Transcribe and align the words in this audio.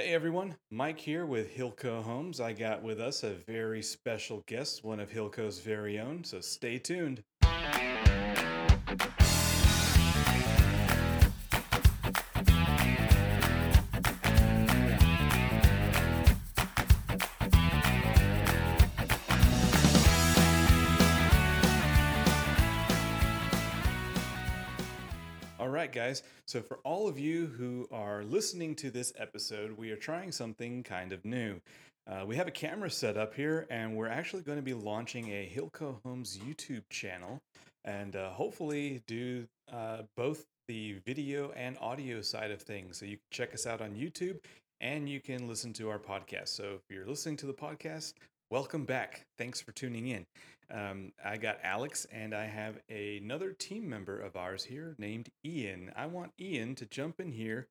Hey 0.00 0.14
everyone, 0.14 0.56
Mike 0.70 0.98
here 0.98 1.26
with 1.26 1.54
Hilco 1.54 2.02
Homes. 2.02 2.40
I 2.40 2.54
got 2.54 2.82
with 2.82 2.98
us 2.98 3.22
a 3.22 3.34
very 3.34 3.82
special 3.82 4.42
guest, 4.46 4.82
one 4.82 4.98
of 4.98 5.10
Hilco's 5.10 5.58
very 5.58 6.00
own, 6.00 6.24
so 6.24 6.40
stay 6.40 6.78
tuned. 6.78 7.22
Right, 25.90 26.06
guys. 26.06 26.22
So, 26.46 26.62
for 26.62 26.78
all 26.84 27.08
of 27.08 27.18
you 27.18 27.46
who 27.46 27.88
are 27.90 28.22
listening 28.22 28.76
to 28.76 28.90
this 28.90 29.12
episode, 29.18 29.76
we 29.76 29.90
are 29.90 29.96
trying 29.96 30.30
something 30.30 30.84
kind 30.84 31.12
of 31.12 31.24
new. 31.24 31.60
Uh, 32.06 32.24
we 32.26 32.36
have 32.36 32.46
a 32.46 32.52
camera 32.52 32.90
set 32.90 33.16
up 33.16 33.34
here, 33.34 33.66
and 33.70 33.96
we're 33.96 34.08
actually 34.08 34.42
going 34.42 34.58
to 34.58 34.62
be 34.62 34.74
launching 34.74 35.28
a 35.30 35.52
Hilco 35.52 35.96
Homes 36.04 36.38
YouTube 36.38 36.82
channel 36.90 37.40
and 37.84 38.14
uh, 38.14 38.30
hopefully 38.30 39.02
do 39.06 39.46
uh, 39.72 40.02
both 40.16 40.44
the 40.68 40.96
video 41.06 41.50
and 41.56 41.76
audio 41.80 42.20
side 42.20 42.52
of 42.52 42.62
things. 42.62 42.98
So, 42.98 43.04
you 43.04 43.16
can 43.16 43.26
check 43.32 43.52
us 43.52 43.66
out 43.66 43.80
on 43.80 43.94
YouTube 43.94 44.38
and 44.80 45.08
you 45.08 45.20
can 45.20 45.48
listen 45.48 45.72
to 45.74 45.90
our 45.90 45.98
podcast. 45.98 46.48
So, 46.48 46.76
if 46.76 46.94
you're 46.94 47.06
listening 47.06 47.36
to 47.38 47.46
the 47.46 47.54
podcast, 47.54 48.14
welcome 48.50 48.84
back. 48.84 49.26
Thanks 49.38 49.60
for 49.60 49.70
tuning 49.72 50.08
in. 50.08 50.26
Um, 50.72 51.12
I 51.24 51.36
got 51.36 51.58
Alex, 51.62 52.06
and 52.12 52.34
I 52.34 52.46
have 52.46 52.78
another 52.88 53.52
team 53.52 53.88
member 53.88 54.18
of 54.18 54.36
ours 54.36 54.64
here 54.64 54.96
named 54.98 55.28
Ian. 55.44 55.92
I 55.96 56.06
want 56.06 56.32
Ian 56.40 56.74
to 56.76 56.86
jump 56.86 57.20
in 57.20 57.30
here 57.30 57.68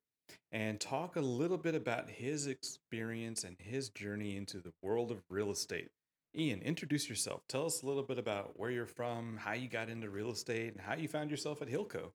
and 0.52 0.80
talk 0.80 1.16
a 1.16 1.20
little 1.20 1.58
bit 1.58 1.74
about 1.74 2.08
his 2.08 2.46
experience 2.46 3.44
and 3.44 3.56
his 3.58 3.90
journey 3.90 4.36
into 4.36 4.58
the 4.58 4.72
world 4.82 5.10
of 5.10 5.22
real 5.28 5.50
estate. 5.50 5.88
Ian, 6.36 6.62
introduce 6.62 7.08
yourself. 7.08 7.42
Tell 7.48 7.66
us 7.66 7.82
a 7.82 7.86
little 7.86 8.04
bit 8.04 8.18
about 8.18 8.52
where 8.58 8.70
you're 8.70 8.86
from, 8.86 9.36
how 9.36 9.52
you 9.52 9.68
got 9.68 9.88
into 9.88 10.08
real 10.08 10.30
estate, 10.30 10.72
and 10.72 10.80
how 10.80 10.94
you 10.94 11.08
found 11.08 11.30
yourself 11.30 11.60
at 11.60 11.68
Hilco. 11.68 12.10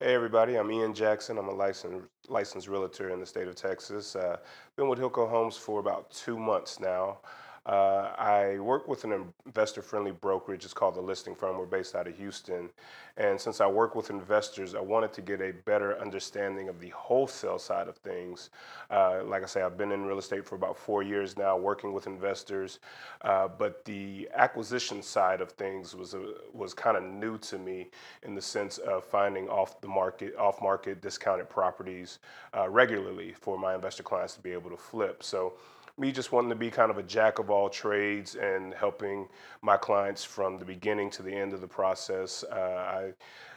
Hey 0.00 0.14
everybody, 0.14 0.56
I'm 0.56 0.70
Ian 0.70 0.94
Jackson. 0.94 1.38
I'm 1.38 1.48
a 1.48 1.54
licensed 1.54 2.06
licensed 2.28 2.68
realtor 2.68 3.10
in 3.10 3.20
the 3.20 3.26
state 3.26 3.48
of 3.48 3.54
Texas. 3.54 4.16
Uh, 4.16 4.36
been 4.76 4.88
with 4.88 4.98
Hilco 4.98 5.28
Homes 5.28 5.56
for 5.56 5.80
about 5.80 6.10
two 6.10 6.38
months 6.38 6.80
now. 6.80 7.18
Uh, 7.64 8.12
I 8.18 8.58
work 8.58 8.88
with 8.88 9.04
an 9.04 9.32
investor 9.46 9.82
friendly 9.82 10.10
brokerage. 10.10 10.64
It's 10.64 10.74
called 10.74 10.96
the 10.96 11.00
Listing 11.00 11.36
Firm. 11.36 11.58
We're 11.58 11.66
based 11.66 11.94
out 11.94 12.08
of 12.08 12.16
Houston. 12.16 12.70
And 13.16 13.40
since 13.40 13.60
I 13.60 13.66
work 13.66 13.94
with 13.94 14.10
investors, 14.10 14.74
I 14.74 14.80
wanted 14.80 15.12
to 15.12 15.22
get 15.22 15.40
a 15.40 15.52
better 15.52 15.96
understanding 16.00 16.68
of 16.68 16.80
the 16.80 16.88
wholesale 16.88 17.60
side 17.60 17.86
of 17.86 17.96
things. 17.98 18.50
Uh, 18.90 19.22
like 19.24 19.44
I 19.44 19.46
say, 19.46 19.62
I've 19.62 19.78
been 19.78 19.92
in 19.92 20.04
real 20.04 20.18
estate 20.18 20.44
for 20.44 20.56
about 20.56 20.76
four 20.76 21.04
years 21.04 21.36
now, 21.36 21.56
working 21.56 21.92
with 21.92 22.08
investors. 22.08 22.80
Uh, 23.20 23.46
but 23.46 23.84
the 23.84 24.28
acquisition 24.34 25.00
side 25.00 25.40
of 25.40 25.52
things 25.52 25.94
was, 25.94 26.14
a, 26.14 26.34
was 26.52 26.74
kind 26.74 26.96
of 26.96 27.04
new 27.04 27.38
to 27.38 27.58
me 27.58 27.90
in 28.24 28.34
the 28.34 28.42
sense 28.42 28.78
of 28.78 29.04
finding 29.04 29.48
off 29.48 29.80
the 29.80 29.88
market, 29.88 30.34
off 30.36 30.60
market 30.60 31.00
discounted 31.00 31.48
properties 31.48 32.18
uh, 32.56 32.68
regularly 32.68 33.32
for 33.32 33.56
my 33.56 33.74
investor 33.74 34.02
clients 34.02 34.34
to 34.34 34.40
be 34.40 34.50
able 34.50 34.70
to 34.70 34.76
flip. 34.76 35.22
So 35.22 35.52
me 35.98 36.12
just 36.12 36.32
wanting 36.32 36.50
to 36.50 36.56
be 36.56 36.70
kind 36.70 36.90
of 36.90 36.98
a 36.98 37.02
jack 37.02 37.38
of 37.38 37.50
all 37.50 37.68
trades 37.68 38.34
and 38.34 38.74
helping 38.74 39.28
my 39.60 39.76
clients 39.76 40.24
from 40.24 40.58
the 40.58 40.64
beginning 40.64 41.10
to 41.10 41.22
the 41.22 41.32
end 41.32 41.52
of 41.52 41.60
the 41.60 41.68
process. 41.68 42.44
Uh, 42.50 42.54
I 42.54 43.12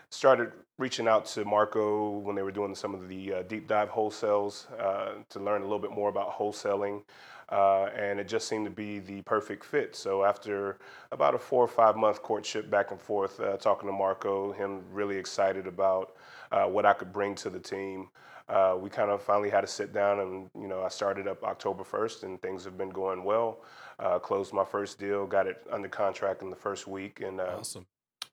started 0.10 0.52
reaching 0.78 1.08
out 1.08 1.26
to 1.26 1.46
Marco 1.46 2.20
when 2.20 2.36
they 2.36 2.42
were 2.42 2.52
doing 2.52 2.76
some 2.76 2.94
of 2.94 3.08
the 3.08 3.34
uh, 3.34 3.42
deep 3.44 3.68
dive 3.68 3.90
wholesales 3.90 4.68
uh, 4.80 5.14
to 5.30 5.40
learn 5.40 5.62
a 5.62 5.66
little 5.66 5.80
bit 5.80 5.92
more 5.92 6.10
about 6.10 6.32
wholesaling. 6.32 7.02
Uh, 7.50 7.90
and 7.96 8.20
it 8.20 8.28
just 8.28 8.48
seemed 8.48 8.66
to 8.66 8.72
be 8.72 9.00
the 9.00 9.22
perfect 9.22 9.64
fit. 9.64 9.96
So 9.96 10.24
after 10.24 10.80
about 11.12 11.36
a 11.36 11.38
four 11.38 11.64
or 11.64 11.68
five 11.68 11.96
month 11.96 12.24
courtship 12.24 12.72
back 12.72 12.90
and 12.92 13.00
forth, 13.00 13.40
uh, 13.40 13.58
talking 13.58 13.88
to 13.88 13.94
Marco, 13.94 14.52
him 14.52 14.82
really 14.92 15.16
excited 15.16 15.68
about 15.68 16.16
uh, 16.52 16.66
what 16.66 16.86
I 16.86 16.94
could 16.94 17.14
bring 17.14 17.36
to 17.36 17.50
the 17.50 17.60
team 17.60 18.10
uh, 18.48 18.76
we 18.80 18.90
kind 18.90 19.10
of 19.10 19.22
finally 19.22 19.50
had 19.50 19.62
to 19.62 19.68
sit 19.68 19.94
down 19.94 20.20
and 20.20 20.50
you 20.60 20.68
know 20.68 20.84
I 20.84 20.90
started 20.90 21.28
up 21.28 21.44
October 21.44 21.84
1st 21.84 22.24
and 22.24 22.42
things 22.42 22.64
have 22.66 22.78
been 22.78 22.90
going 22.90 23.24
well. 23.24 23.62
Uh, 24.00 24.20
closed 24.20 24.54
my 24.54 24.66
first 24.66 25.00
deal, 25.00 25.26
got 25.26 25.48
it 25.48 25.66
under 25.72 25.88
contract 25.88 26.42
in 26.42 26.50
the 26.50 26.56
first 26.56 26.86
week, 26.88 27.22
and 27.22 27.40
uh, 27.40 27.56
Awesome. 27.60 27.86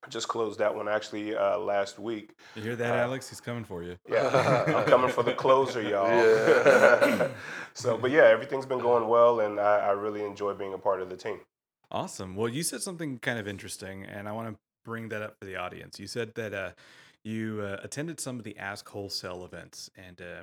just 0.09 0.27
closed 0.27 0.59
that 0.59 0.75
one 0.75 0.89
actually 0.89 1.37
uh, 1.37 1.57
last 1.57 1.99
week. 2.01 2.35
You 2.57 2.63
hear 2.63 2.75
that, 2.77 2.91
Uh, 2.93 3.03
Alex? 3.05 3.29
He's 3.29 3.41
coming 3.41 3.65
for 3.65 3.85
you. 3.85 3.97
Yeah, 4.11 4.65
I'm 4.67 4.85
coming 4.87 5.09
for 5.11 5.23
the 5.23 5.35
closer, 5.35 5.81
y'all. 5.81 6.09
Yeah. 6.11 7.29
so, 7.75 7.97
but 7.97 8.11
yeah, 8.11 8.25
everything's 8.25 8.67
been 8.67 8.81
going 8.81 9.07
well, 9.09 9.41
and 9.41 9.61
I, 9.61 9.79
I 9.79 9.91
really 9.93 10.25
enjoy 10.25 10.53
being 10.55 10.75
a 10.75 10.79
part 10.79 11.01
of 11.01 11.09
the 11.09 11.17
team. 11.17 11.39
Awesome. 11.93 12.35
Well, 12.35 12.49
you 12.49 12.63
said 12.65 12.81
something 12.83 13.19
kind 13.21 13.39
of 13.39 13.47
interesting, 13.47 14.05
and 14.05 14.29
I 14.29 14.33
want 14.33 14.49
to 14.53 14.59
bring 14.85 15.11
that 15.11 15.23
up 15.23 15.37
for 15.39 15.45
the 15.45 15.57
audience. 15.57 16.01
You 16.01 16.09
said 16.09 16.35
that 16.35 16.53
uh, 16.53 16.71
you 17.25 17.61
uh, 17.63 17.79
attended 17.83 18.21
some 18.21 18.39
of 18.39 18.45
the 18.45 18.59
Ask 18.59 18.89
Wholesale 18.89 19.45
events, 19.45 19.91
and 19.97 20.21
uh, 20.21 20.43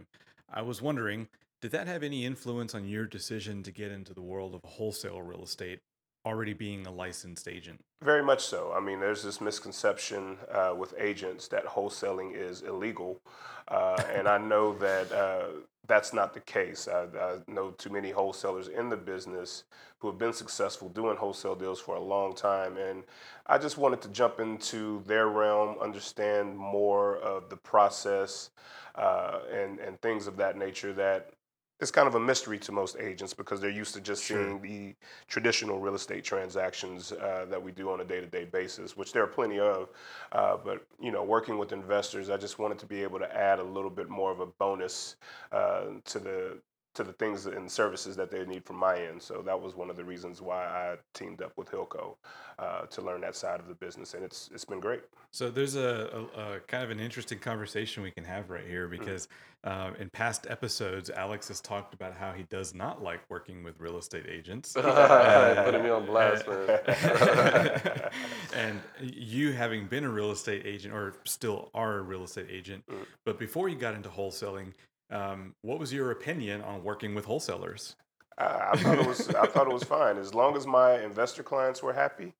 I 0.51 0.61
was 0.61 0.81
wondering, 0.81 1.27
did 1.61 1.71
that 1.71 1.87
have 1.87 2.03
any 2.03 2.25
influence 2.25 2.73
on 2.73 2.87
your 2.87 3.05
decision 3.05 3.63
to 3.63 3.71
get 3.71 3.91
into 3.91 4.13
the 4.13 4.21
world 4.21 4.55
of 4.55 4.63
wholesale 4.63 5.21
real 5.21 5.43
estate, 5.43 5.79
already 6.25 6.53
being 6.53 6.85
a 6.85 6.91
licensed 6.91 7.47
agent? 7.47 7.81
Very 8.01 8.23
much 8.23 8.45
so. 8.45 8.73
I 8.75 8.79
mean, 8.79 8.99
there's 8.99 9.23
this 9.23 9.41
misconception 9.41 10.37
uh, 10.51 10.73
with 10.77 10.93
agents 10.97 11.47
that 11.49 11.65
wholesaling 11.65 12.35
is 12.35 12.61
illegal, 12.61 13.21
uh, 13.67 14.01
and 14.13 14.27
I 14.27 14.37
know 14.37 14.73
that 14.77 15.11
uh, 15.11 15.47
that's 15.87 16.13
not 16.13 16.33
the 16.33 16.39
case. 16.39 16.87
I, 16.87 17.07
I 17.19 17.37
know 17.47 17.71
too 17.71 17.89
many 17.89 18.11
wholesalers 18.11 18.69
in 18.69 18.89
the 18.89 18.95
business 18.95 19.65
who 19.97 20.07
have 20.07 20.17
been 20.17 20.31
successful 20.31 20.87
doing 20.87 21.17
wholesale 21.17 21.55
deals 21.55 21.79
for 21.79 21.95
a 21.95 22.01
long 22.01 22.33
time, 22.33 22.77
and 22.77 23.03
I 23.47 23.57
just 23.57 23.77
wanted 23.77 24.01
to 24.01 24.09
jump 24.09 24.39
into 24.39 25.03
their 25.05 25.27
realm, 25.27 25.77
understand 25.81 26.55
more 26.55 27.17
of 27.17 27.49
the 27.49 27.57
process, 27.57 28.51
uh, 28.95 29.39
and 29.51 29.79
and 29.79 29.99
things 30.01 30.27
of 30.27 30.37
that 30.37 30.57
nature 30.57 30.93
that 30.93 31.31
it's 31.79 31.91
kind 31.91 32.07
of 32.07 32.15
a 32.15 32.19
mystery 32.19 32.59
to 32.59 32.71
most 32.71 32.97
agents 32.99 33.33
because 33.33 33.61
they're 33.61 33.69
used 33.69 33.93
to 33.93 34.01
just 34.01 34.23
Sure. 34.23 34.43
seeing 34.43 34.61
the 34.61 34.95
traditional 35.27 35.79
real 35.79 35.95
estate 35.95 36.23
transactions 36.23 37.11
uh, 37.13 37.45
that 37.49 37.61
we 37.61 37.71
do 37.71 37.89
on 37.89 38.01
a 38.01 38.03
day-to-day 38.05 38.45
basis, 38.45 38.97
which 38.97 39.13
there 39.13 39.23
are 39.23 39.27
plenty 39.27 39.59
of. 39.59 39.89
Uh, 40.33 40.57
but 40.57 40.85
you 40.99 41.11
know, 41.11 41.23
working 41.23 41.57
with 41.57 41.71
investors, 41.71 42.29
I 42.29 42.37
just 42.37 42.59
wanted 42.59 42.79
to 42.79 42.85
be 42.85 43.01
able 43.03 43.19
to 43.19 43.35
add 43.35 43.59
a 43.59 43.63
little 43.63 43.89
bit 43.89 44.09
more 44.09 44.31
of 44.31 44.41
a 44.41 44.45
bonus 44.45 45.15
uh, 45.51 45.85
to 46.05 46.19
the 46.19 46.57
to 46.99 47.03
the 47.05 47.13
things 47.13 47.45
and 47.45 47.71
services 47.71 48.17
that 48.17 48.29
they 48.29 48.45
need 48.45 48.65
from 48.65 48.75
my 48.75 48.97
end. 48.99 49.21
So 49.21 49.41
that 49.45 49.59
was 49.59 49.73
one 49.73 49.89
of 49.89 49.95
the 49.95 50.03
reasons 50.03 50.41
why 50.41 50.65
I 50.65 50.97
teamed 51.13 51.41
up 51.41 51.53
with 51.55 51.71
Hilco 51.71 52.15
uh, 52.59 52.81
to 52.87 53.01
learn 53.01 53.21
that 53.21 53.37
side 53.37 53.61
of 53.61 53.69
the 53.69 53.73
business, 53.73 54.13
and 54.15 54.23
it's 54.23 54.49
it's 54.53 54.65
been 54.65 54.81
great. 54.81 55.03
So 55.31 55.49
there's 55.49 55.75
a, 55.75 56.27
a, 56.35 56.41
a 56.55 56.59
kind 56.67 56.83
of 56.83 56.89
an 56.89 56.99
interesting 56.99 57.39
conversation 57.39 58.03
we 58.03 58.11
can 58.11 58.25
have 58.25 58.49
right 58.49 58.65
here 58.65 58.87
because 58.89 59.29
um, 59.63 59.95
in 59.99 60.09
past 60.09 60.47
episodes, 60.49 61.09
Alex 61.09 61.47
has 61.49 61.61
talked 61.61 61.93
about 61.93 62.15
how 62.17 62.33
he 62.33 62.43
does 62.49 62.73
not 62.73 63.01
like 63.01 63.21
working 63.29 63.63
with 63.63 63.79
real 63.79 63.97
estate 63.97 64.25
agents. 64.27 64.73
Putting 64.73 65.83
me 65.83 65.89
on 65.89 66.05
blast, 66.05 66.47
man. 66.47 66.79
and 68.55 68.81
you 69.01 69.53
having 69.53 69.85
been 69.87 70.03
a 70.03 70.09
real 70.09 70.31
estate 70.31 70.63
agent 70.65 70.93
or 70.93 71.13
still 71.25 71.69
are 71.73 71.99
a 71.99 72.01
real 72.01 72.23
estate 72.23 72.47
agent, 72.49 72.83
Mm. 72.89 73.05
but 73.25 73.37
before 73.37 73.69
you 73.69 73.75
got 73.75 73.93
into 73.93 74.09
wholesaling, 74.09 74.73
um, 75.11 75.55
what 75.61 75.79
was 75.79 75.93
your 75.93 76.11
opinion 76.11 76.61
on 76.61 76.83
working 76.83 77.15
with 77.15 77.25
wholesalers? 77.25 77.95
I, 78.37 78.69
I 78.71 78.77
thought 78.77 78.99
it 78.99 79.07
was 79.07 79.29
I 79.29 79.47
thought 79.47 79.67
it 79.67 79.73
was 79.73 79.83
fine 79.83 80.17
as 80.17 80.33
long 80.33 80.55
as 80.55 80.65
my 80.65 81.01
investor 81.03 81.43
clients 81.43 81.83
were 81.83 81.93
happy. 81.93 82.33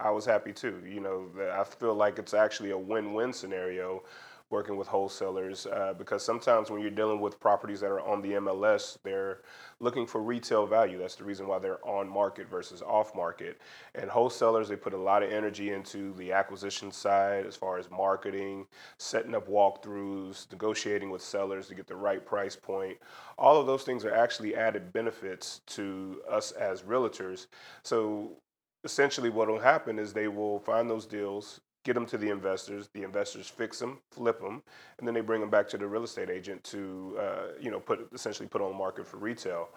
I 0.00 0.10
was 0.10 0.26
happy 0.26 0.52
too. 0.52 0.82
You 0.86 1.00
know, 1.00 1.30
I 1.52 1.64
feel 1.64 1.94
like 1.94 2.18
it's 2.18 2.34
actually 2.34 2.70
a 2.70 2.78
win-win 2.78 3.32
scenario 3.32 4.02
working 4.50 4.76
with 4.76 4.86
wholesalers 4.86 5.66
uh, 5.66 5.94
because 5.96 6.24
sometimes 6.24 6.70
when 6.70 6.80
you're 6.80 6.90
dealing 6.90 7.20
with 7.20 7.40
properties 7.40 7.80
that 7.80 7.90
are 7.90 8.00
on 8.00 8.22
the 8.22 8.32
MLS, 8.32 8.98
they're 9.02 9.40
looking 9.80 10.06
for 10.06 10.22
retail 10.22 10.66
value. 10.66 10.98
That's 10.98 11.16
the 11.16 11.24
reason 11.24 11.48
why 11.48 11.58
they're 11.58 11.84
on 11.86 12.08
market 12.08 12.48
versus 12.48 12.82
off 12.82 13.14
market. 13.14 13.60
And 13.94 14.08
wholesalers, 14.10 14.68
they 14.68 14.76
put 14.76 14.92
a 14.92 14.98
lot 14.98 15.22
of 15.22 15.32
energy 15.32 15.72
into 15.72 16.12
the 16.14 16.32
acquisition 16.32 16.92
side 16.92 17.46
as 17.46 17.56
far 17.56 17.78
as 17.78 17.90
marketing, 17.90 18.66
setting 18.98 19.34
up 19.34 19.48
walkthroughs, 19.48 20.50
negotiating 20.52 21.10
with 21.10 21.22
sellers 21.22 21.66
to 21.68 21.74
get 21.74 21.86
the 21.86 21.96
right 21.96 22.24
price 22.24 22.54
point. 22.54 22.98
All 23.38 23.58
of 23.60 23.66
those 23.66 23.82
things 23.82 24.04
are 24.04 24.14
actually 24.14 24.54
added 24.54 24.92
benefits 24.92 25.60
to 25.68 26.22
us 26.30 26.52
as 26.52 26.82
realtors. 26.82 27.46
So 27.82 28.36
essentially 28.84 29.30
what 29.30 29.48
will 29.48 29.58
happen 29.58 29.98
is 29.98 30.12
they 30.12 30.28
will 30.28 30.60
find 30.60 30.88
those 30.88 31.06
deals 31.06 31.60
get 31.84 31.94
them 31.94 32.06
to 32.06 32.18
the 32.18 32.30
investors 32.30 32.88
the 32.94 33.02
investors 33.02 33.48
fix 33.48 33.78
them 33.78 33.98
flip 34.10 34.40
them 34.40 34.62
and 34.98 35.06
then 35.06 35.14
they 35.14 35.20
bring 35.20 35.40
them 35.40 35.50
back 35.50 35.68
to 35.68 35.78
the 35.78 35.86
real 35.86 36.04
estate 36.04 36.30
agent 36.30 36.62
to 36.64 37.16
uh, 37.20 37.46
you 37.60 37.70
know 37.70 37.80
put 37.80 38.08
essentially 38.12 38.48
put 38.48 38.60
on 38.62 38.72
the 38.72 38.78
market 38.78 39.06
for 39.06 39.18
retail 39.18 39.68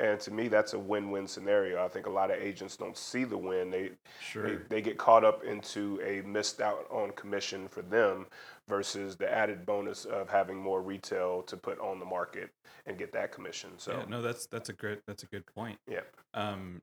And 0.00 0.18
to 0.22 0.32
me, 0.32 0.48
that's 0.48 0.74
a 0.74 0.78
win-win 0.78 1.28
scenario. 1.28 1.84
I 1.84 1.88
think 1.88 2.06
a 2.06 2.10
lot 2.10 2.32
of 2.32 2.36
agents 2.42 2.76
don't 2.76 2.96
see 2.96 3.22
the 3.24 3.38
win. 3.38 3.70
They 3.70 3.90
Sure. 4.20 4.42
they, 4.42 4.56
they 4.68 4.82
get 4.82 4.98
caught 4.98 5.24
up 5.24 5.44
into 5.44 6.00
a 6.04 6.20
missed 6.26 6.60
out 6.60 6.86
on 6.90 7.12
commission 7.12 7.68
for 7.68 7.82
them 7.82 8.26
versus 8.66 9.14
the 9.16 9.32
added 9.32 9.64
bonus 9.64 10.04
of 10.04 10.28
having 10.28 10.56
more 10.58 10.82
retail 10.82 11.42
to 11.44 11.56
put 11.56 11.78
on 11.78 12.00
the 12.00 12.04
market 12.06 12.50
and 12.86 12.98
get 12.98 13.12
that 13.12 13.30
commission. 13.30 13.70
So 13.78 13.92
yeah, 13.92 14.04
no, 14.08 14.20
that's 14.20 14.46
that's 14.46 14.68
a 14.68 14.72
great 14.72 14.98
that's 15.06 15.22
a 15.22 15.26
good 15.26 15.46
point. 15.46 15.78
yeah. 15.88 16.00
Um, 16.42 16.82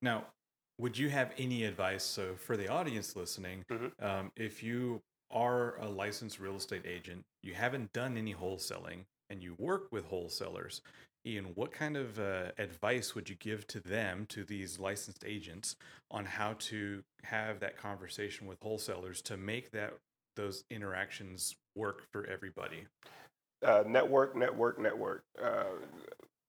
now, 0.00 0.26
would 0.82 0.98
you 0.98 1.08
have 1.08 1.32
any 1.38 1.64
advice? 1.64 2.02
So, 2.02 2.34
for 2.34 2.56
the 2.56 2.68
audience 2.68 3.14
listening, 3.14 3.64
Mhm. 3.70 3.92
um, 4.00 4.32
if 4.36 4.62
you 4.64 5.00
are 5.30 5.76
a 5.78 5.88
licensed 5.88 6.40
real 6.40 6.56
estate 6.56 6.84
agent, 6.84 7.24
you 7.42 7.54
haven't 7.54 7.92
done 7.92 8.16
any 8.18 8.34
wholesaling, 8.34 9.04
and 9.30 9.42
you 9.42 9.54
work 9.58 9.92
with 9.92 10.04
wholesalers, 10.06 10.82
Ian, 11.24 11.52
what 11.54 11.70
kind 11.70 11.96
of 11.96 12.18
uh, 12.18 12.50
advice 12.58 13.14
would 13.14 13.30
you 13.30 13.36
give 13.36 13.64
to 13.68 13.78
them, 13.80 14.26
to 14.26 14.44
these 14.44 14.80
licensed 14.80 15.24
agents, 15.24 15.76
on 16.10 16.24
how 16.24 16.54
to 16.54 17.04
have 17.22 17.60
that 17.60 17.76
conversation 17.76 18.48
with 18.48 18.58
wholesalers 18.60 19.22
to 19.22 19.36
make 19.36 19.70
that 19.70 19.94
those 20.34 20.64
interactions 20.68 21.54
work 21.76 22.02
for 22.10 22.26
everybody? 22.26 22.86
uh, 23.62 23.84
network, 23.86 24.34
network, 24.34 24.80
network. 24.80 25.22
Uh, 25.40 25.64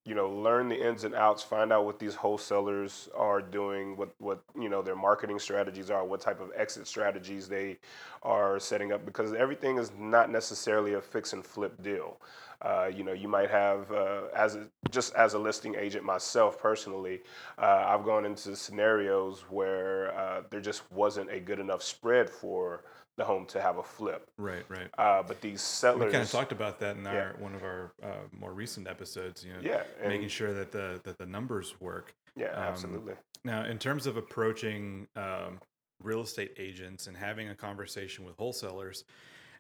you 0.06 0.16
know, 0.16 0.30
learn 0.30 0.68
the 0.68 0.88
ins 0.88 1.06
and 1.06 1.16
outs. 1.16 1.44
Find 1.44 1.72
out 1.72 1.86
what 1.86 1.98
these 1.98 2.14
wholesalers 2.14 3.10
are 3.16 3.42
doing, 3.42 3.96
what 3.96 4.14
what 4.20 4.42
you 4.60 4.70
know 4.70 4.82
their 4.82 4.96
marketing 4.96 5.40
strategies 5.40 5.90
are, 5.90 6.04
what 6.04 6.20
type 6.20 6.42
of 6.42 6.52
exit 6.56 6.88
strategies 6.88 7.48
they 7.48 7.78
are 8.22 8.60
setting 8.60 8.92
up. 8.92 9.06
Because 9.06 9.34
everything 9.34 9.78
is 9.78 9.92
not 9.98 10.30
necessarily 10.30 10.94
a 10.94 11.02
fix 11.02 11.34
and 11.34 11.46
flip 11.46 11.82
deal. 11.82 12.18
Uh, 12.62 12.90
you 12.94 13.04
know, 13.04 13.12
you 13.12 13.28
might 13.28 13.50
have 13.50 13.92
uh, 13.92 14.22
as 14.36 14.56
a, 14.56 14.68
just 14.90 15.14
as 15.16 15.34
a 15.34 15.40
listing 15.40 15.76
agent 15.76 16.04
myself 16.04 16.58
personally, 16.60 17.22
uh, 17.58 17.86
I've 17.88 18.06
gone 18.06 18.26
into 18.26 18.56
scenarios 18.56 19.42
where 19.50 20.18
uh, 20.18 20.44
there 20.50 20.62
just 20.62 20.90
wasn't 20.92 21.30
a 21.30 21.40
good 21.40 21.60
enough 21.60 21.84
spread 21.84 22.30
for 22.30 22.84
the 23.18 23.24
home 23.26 23.46
to 23.48 23.62
have 23.62 23.78
a 23.78 23.84
flip. 23.84 24.30
Right, 24.38 24.66
right. 24.70 24.90
Uh, 24.98 25.22
but 25.24 25.40
these 25.42 25.62
sellers, 25.62 26.06
We 26.06 26.12
kind 26.12 26.24
of 26.24 26.32
talked 26.32 26.52
about 26.52 26.80
that 26.80 26.98
in 26.98 27.06
our 27.06 27.14
Yeah. 27.14 27.32
one 27.44 27.54
of 27.54 27.64
our 27.64 27.92
uh, 28.02 28.08
more 28.32 28.54
recent 28.54 28.88
episodes. 28.88 29.44
You 29.46 29.54
know, 29.54 29.60
yeah, 29.62 29.84
making 30.08 30.30
sure 30.30 30.54
that 30.54 30.72
the 30.72 31.00
that 31.04 31.18
the 31.18 31.26
numbers 31.26 31.76
work. 31.80 32.14
yeah, 32.36 32.52
um, 32.54 32.64
absolutely. 32.64 33.14
Now, 33.46 33.66
in 33.66 33.78
terms 33.78 34.08
of 34.08 34.18
approaching 34.18 35.08
um, 35.16 35.60
real 36.02 36.22
estate 36.22 36.54
agents 36.58 37.08
and 37.08 37.16
having 37.16 37.50
a 37.50 37.56
conversation 37.56 38.26
with 38.26 38.36
wholesalers, 38.38 39.04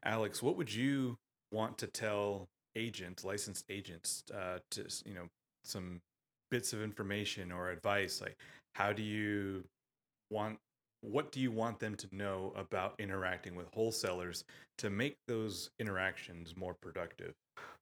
Alex, 0.04 0.42
what 0.42 0.58
would 0.58 0.74
you 0.74 1.18
want 1.52 1.78
to 1.78 1.88
tell 1.88 2.48
agents, 2.76 3.24
licensed 3.24 3.66
agents, 3.70 4.24
uh, 4.34 4.58
to 4.72 4.82
you 5.06 5.14
know 5.14 5.28
some 5.64 6.02
bits 6.50 6.74
of 6.74 6.82
information 6.82 7.52
or 7.52 7.70
advice? 7.70 8.20
Like, 8.20 8.36
how 8.74 8.94
do 8.94 9.04
you 9.04 9.64
want? 10.32 10.58
What 11.04 11.34
do 11.34 11.42
you 11.42 11.52
want 11.52 11.80
them 11.80 11.96
to 11.96 12.08
know 12.14 12.54
about 12.56 12.96
interacting 12.98 13.56
with 13.56 13.68
wholesalers 13.74 14.46
to 14.78 14.90
make 14.90 15.18
those 15.28 15.70
interactions 15.78 16.56
more 16.56 16.74
productive? 16.74 17.34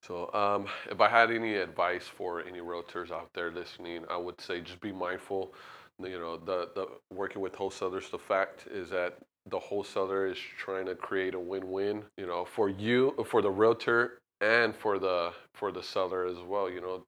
So, 0.02 0.32
um, 0.34 0.66
if 0.90 1.00
I 1.00 1.08
had 1.08 1.30
any 1.30 1.54
advice 1.54 2.04
for 2.04 2.42
any 2.42 2.58
realtors 2.58 3.12
out 3.12 3.30
there 3.32 3.52
listening, 3.52 4.04
I 4.10 4.16
would 4.16 4.40
say 4.40 4.60
just 4.60 4.80
be 4.80 4.90
mindful. 4.90 5.54
You 6.00 6.18
know, 6.18 6.36
the 6.36 6.70
the 6.74 6.88
working 7.14 7.40
with 7.40 7.54
wholesalers. 7.54 8.10
The 8.10 8.18
fact 8.18 8.66
is 8.66 8.90
that 8.90 9.18
the 9.48 9.58
wholesaler 9.58 10.26
is 10.26 10.38
trying 10.58 10.86
to 10.86 10.96
create 10.96 11.34
a 11.34 11.38
win-win. 11.38 12.02
You 12.18 12.26
know, 12.26 12.44
for 12.44 12.68
you, 12.68 13.14
for 13.30 13.40
the 13.40 13.50
realtor, 13.50 14.18
and 14.40 14.74
for 14.74 14.98
the 14.98 15.32
for 15.54 15.70
the 15.70 15.82
seller 15.82 16.26
as 16.26 16.38
well. 16.38 16.68
You 16.68 16.80
know, 16.80 17.04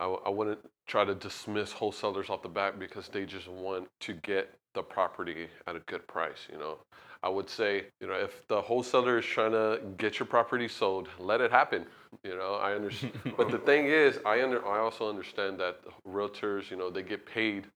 I 0.00 0.30
wouldn't 0.30 0.60
try 0.86 1.04
to 1.04 1.14
dismiss 1.14 1.72
wholesalers 1.72 2.30
off 2.30 2.42
the 2.42 2.48
back 2.48 2.78
because 2.78 3.08
they 3.08 3.24
just 3.24 3.48
want 3.48 3.88
to 4.00 4.14
get 4.14 4.54
the 4.74 4.82
property 4.82 5.48
at 5.66 5.74
a 5.74 5.80
good 5.80 6.06
price. 6.06 6.46
You 6.50 6.58
know, 6.58 6.78
I 7.22 7.28
would 7.28 7.50
say, 7.50 7.86
you 8.00 8.06
know, 8.06 8.14
if 8.14 8.46
the 8.46 8.60
wholesaler 8.60 9.18
is 9.18 9.24
trying 9.24 9.52
to 9.52 9.80
get 9.96 10.18
your 10.18 10.26
property 10.26 10.68
sold, 10.68 11.08
let 11.18 11.40
it 11.40 11.50
happen. 11.50 11.86
You 12.22 12.36
know, 12.36 12.54
I 12.54 12.74
understand. 12.74 13.14
but 13.36 13.50
the 13.50 13.58
thing 13.58 13.86
is, 13.86 14.18
I 14.24 14.42
under 14.42 14.66
I 14.66 14.78
also 14.78 15.08
understand 15.08 15.58
that 15.60 15.80
realtors, 16.06 16.70
you 16.70 16.76
know, 16.76 16.90
they 16.90 17.02
get 17.02 17.26
paid, 17.26 17.66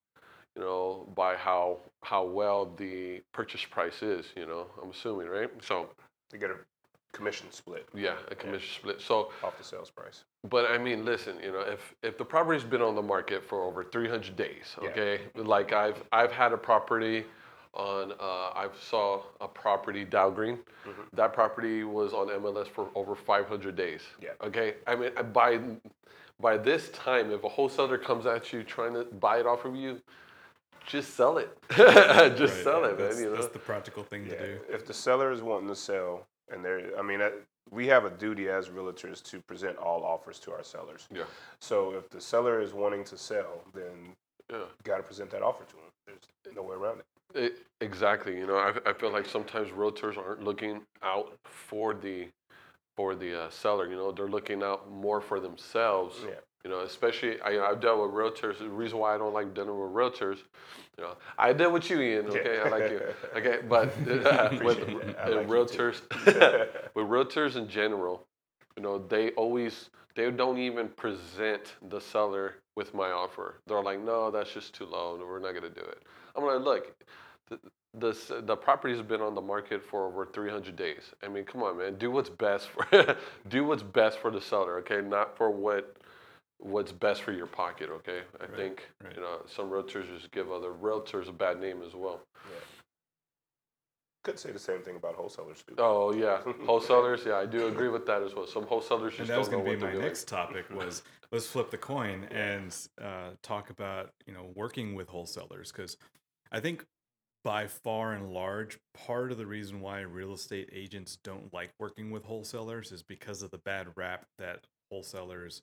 you 0.54 0.62
know, 0.62 1.08
by 1.16 1.34
how 1.36 1.78
how 2.02 2.24
well 2.24 2.72
the 2.76 3.22
purchase 3.32 3.64
price 3.64 4.02
is. 4.02 4.26
You 4.36 4.46
know, 4.46 4.66
I'm 4.82 4.90
assuming, 4.90 5.28
right? 5.28 5.50
So 5.62 5.88
to 6.30 6.38
get 6.38 6.50
a 6.50 6.56
commission 7.12 7.46
split 7.50 7.88
yeah, 7.94 8.14
a 8.30 8.34
commission 8.34 8.68
split. 8.74 9.00
So 9.00 9.30
off 9.42 9.56
the 9.58 9.64
sales 9.64 9.90
price. 9.90 10.24
but 10.48 10.70
I 10.70 10.78
mean, 10.78 11.04
listen, 11.04 11.36
you 11.42 11.52
know, 11.52 11.60
if 11.60 11.94
if 12.02 12.16
the 12.18 12.24
property's 12.24 12.64
been 12.64 12.82
on 12.82 12.94
the 12.94 13.02
market 13.02 13.42
for 13.44 13.62
over 13.64 13.84
300 13.84 14.36
days, 14.36 14.76
Yeah. 14.82 14.88
okay, 14.90 15.20
like 15.34 15.72
I've 15.72 16.02
I've 16.12 16.32
had 16.32 16.52
a 16.52 16.56
property 16.58 17.24
on 17.74 18.12
uh, 18.12 18.50
I 18.64 18.68
saw 18.80 19.22
a 19.40 19.48
property 19.48 20.04
Dow 20.04 20.30
Green. 20.30 20.58
Mhm. 20.86 21.06
That 21.12 21.32
property 21.32 21.84
was 21.84 22.12
on 22.12 22.28
MLS 22.28 22.68
for 22.68 22.88
over 22.94 23.14
500 23.14 23.76
days. 23.76 24.02
Yeah. 24.20 24.30
Okay, 24.42 24.74
I 24.86 24.94
mean 24.96 25.10
by 25.32 25.60
by 26.40 26.56
this 26.56 26.88
time, 26.90 27.30
if 27.32 27.44
a 27.44 27.48
wholesaler 27.48 27.98
comes 27.98 28.24
at 28.26 28.52
you 28.52 28.62
trying 28.64 28.94
to 28.94 29.04
buy 29.04 29.38
it 29.40 29.46
off 29.46 29.64
of 29.66 29.76
you, 29.76 30.00
just 30.86 31.14
sell 31.14 31.36
it. 31.38 31.56
just 31.70 31.84
Right, 32.54 32.64
sell 32.64 32.84
it, 32.86 32.96
that's, 32.98 33.16
man. 33.16 33.24
You 33.24 33.30
know. 33.30 33.36
that's 33.36 33.52
the 33.52 33.58
practical 33.58 34.02
thing 34.02 34.24
Yeah, 34.26 34.36
to 34.36 34.46
do. 34.46 34.60
if 34.70 34.86
the 34.86 34.94
seller 34.94 35.30
is 35.32 35.42
wanting 35.42 35.68
to 35.68 35.76
sell, 35.76 36.26
and 36.52 36.64
they're, 36.64 36.98
I 36.98 37.02
mean, 37.02 37.20
we 37.70 37.86
have 37.86 38.04
a 38.04 38.10
duty 38.10 38.48
as 38.48 38.68
realtors 38.68 39.22
to 39.24 39.40
present 39.40 39.76
all 39.76 40.04
offers 40.04 40.38
to 40.40 40.52
our 40.52 40.62
sellers. 40.62 41.06
Yeah. 41.14 41.24
So 41.60 41.94
if 41.94 42.08
the 42.10 42.20
seller 42.20 42.60
is 42.60 42.72
wanting 42.72 43.04
to 43.04 43.16
sell, 43.16 43.62
then 43.74 44.14
Yeah. 44.50 44.58
you 44.58 44.66
got 44.84 44.96
to 44.96 45.02
present 45.02 45.30
that 45.30 45.42
offer 45.42 45.64
to 45.64 45.72
them. 45.76 46.16
There's 46.44 46.56
no 46.56 46.62
way 46.62 46.76
around 46.76 47.00
it. 47.00 47.06
It, 47.32 47.58
exactly. 47.80 48.36
You 48.36 48.46
know, 48.46 48.56
I, 48.56 48.72
I 48.90 48.92
feel 48.92 49.12
like 49.12 49.26
sometimes 49.26 49.70
realtors 49.70 50.16
aren't 50.16 50.42
looking 50.42 50.82
out 51.02 51.36
for 51.44 51.94
the 51.94 52.28
for 52.96 53.14
the 53.14 53.42
uh, 53.44 53.50
seller. 53.50 53.86
You 53.88 53.94
know, 53.96 54.10
they're 54.10 54.26
looking 54.28 54.62
out 54.64 54.90
more 54.90 55.20
for 55.20 55.38
themselves. 55.38 56.16
Yeah. 56.24 56.34
You 56.64 56.70
know, 56.70 56.80
especially 56.80 57.40
I, 57.40 57.58
I've 57.58 57.80
dealt 57.80 58.02
with 58.02 58.10
realtors. 58.10 58.58
The 58.58 58.68
reason 58.68 58.98
why 58.98 59.14
I 59.14 59.18
don't 59.18 59.32
like 59.32 59.54
dealing 59.54 59.80
with 59.80 59.90
realtors, 59.90 60.38
you 60.98 61.04
know, 61.04 61.16
I 61.38 61.52
deal 61.54 61.72
with 61.72 61.88
you, 61.88 62.00
Ian. 62.00 62.26
Okay, 62.28 62.60
I 62.60 62.68
like 62.68 62.90
you. 62.90 63.00
Okay, 63.36 63.60
but 63.66 63.96
with 64.62 64.82
Appreciate 64.82 65.02
that. 65.02 65.18
I 65.18 65.32
uh, 65.32 65.36
like 65.36 65.48
realtors, 65.48 66.02
with 66.94 67.06
realtors 67.06 67.56
in 67.56 67.68
general, 67.68 68.26
you 68.76 68.82
know, 68.82 68.98
they 68.98 69.30
always 69.30 69.88
they 70.14 70.30
don't 70.30 70.58
even 70.58 70.88
present 70.88 71.76
the 71.88 72.00
seller 72.00 72.56
with 72.76 72.92
my 72.94 73.10
offer. 73.10 73.60
They're 73.66 73.82
like, 73.82 74.00
no, 74.00 74.30
that's 74.30 74.52
just 74.52 74.74
too 74.74 74.84
low. 74.86 75.16
No, 75.16 75.24
we're 75.24 75.38
not 75.38 75.54
gonna 75.54 75.70
do 75.70 75.80
it. 75.80 76.02
I'm 76.36 76.44
like, 76.44 76.60
look, 76.60 77.04
the 77.48 77.58
the, 77.94 78.42
the 78.42 78.56
property's 78.56 79.02
been 79.02 79.20
on 79.20 79.34
the 79.34 79.40
market 79.40 79.82
for 79.82 80.06
over 80.06 80.26
300 80.26 80.76
days. 80.76 81.12
I 81.24 81.28
mean, 81.28 81.44
come 81.44 81.62
on, 81.62 81.78
man, 81.78 81.96
do 81.96 82.10
what's 82.10 82.30
best 82.30 82.68
for 82.68 83.16
do 83.48 83.64
what's 83.64 83.82
best 83.82 84.18
for 84.18 84.30
the 84.30 84.40
seller. 84.40 84.78
Okay, 84.78 85.00
not 85.00 85.36
for 85.36 85.50
what 85.50 85.96
what's 86.60 86.92
best 86.92 87.22
for 87.22 87.32
your 87.32 87.46
pocket. 87.46 87.90
Okay, 87.90 88.20
I 88.40 88.44
Right, 88.44 88.56
think 88.56 88.88
right. 89.02 89.14
you 89.14 89.20
know 89.20 89.42
some 89.46 89.70
realtors 89.70 90.08
just 90.14 90.30
give 90.30 90.50
other 90.50 90.70
realtors 90.72 91.28
a 91.28 91.32
bad 91.32 91.60
name 91.60 91.82
as 91.86 91.94
well. 91.94 92.20
Could 94.22 94.38
say 94.38 94.50
the 94.52 94.58
same 94.58 94.82
thing 94.82 94.96
about 94.96 95.14
wholesalers 95.14 95.62
too. 95.66 95.74
Oh 95.78 96.12
yeah, 96.12 96.40
wholesalers. 96.66 97.22
Yeah, 97.26 97.36
I 97.36 97.46
do 97.46 97.68
agree 97.68 97.88
with 97.88 98.04
that 98.06 98.22
as 98.22 98.34
well. 98.34 98.46
Some 98.46 98.64
wholesalers 98.66 99.14
and 99.18 99.26
just 99.26 99.30
that 99.30 99.38
was 99.38 99.48
don't 99.48 99.60
know 99.60 99.64
going 99.64 99.80
to 99.80 99.80
be 99.80 99.80
they're 99.80 99.88
my 99.88 99.94
doing. 99.94 100.04
next 100.04 100.28
topic 100.28 100.66
was 100.74 101.02
let's 101.32 101.46
flip 101.46 101.70
the 101.70 101.78
coin 101.78 102.24
and 102.30 102.76
uh, 103.00 103.30
talk 103.42 103.70
about 103.70 104.10
you 104.26 104.34
know 104.34 104.50
working 104.54 104.94
with 104.94 105.08
wholesalers 105.08 105.72
because 105.72 105.96
i 106.52 106.60
think 106.60 106.84
by 107.44 107.66
far 107.66 108.12
and 108.12 108.30
large 108.32 108.78
part 108.94 109.32
of 109.32 109.38
the 109.38 109.46
reason 109.46 109.80
why 109.80 110.00
real 110.00 110.34
estate 110.34 110.68
agents 110.72 111.16
don't 111.24 111.52
like 111.54 111.70
working 111.78 112.10
with 112.10 112.24
wholesalers 112.24 112.92
is 112.92 113.02
because 113.02 113.42
of 113.42 113.50
the 113.50 113.58
bad 113.58 113.86
rap 113.96 114.26
that 114.38 114.66
wholesalers 114.90 115.62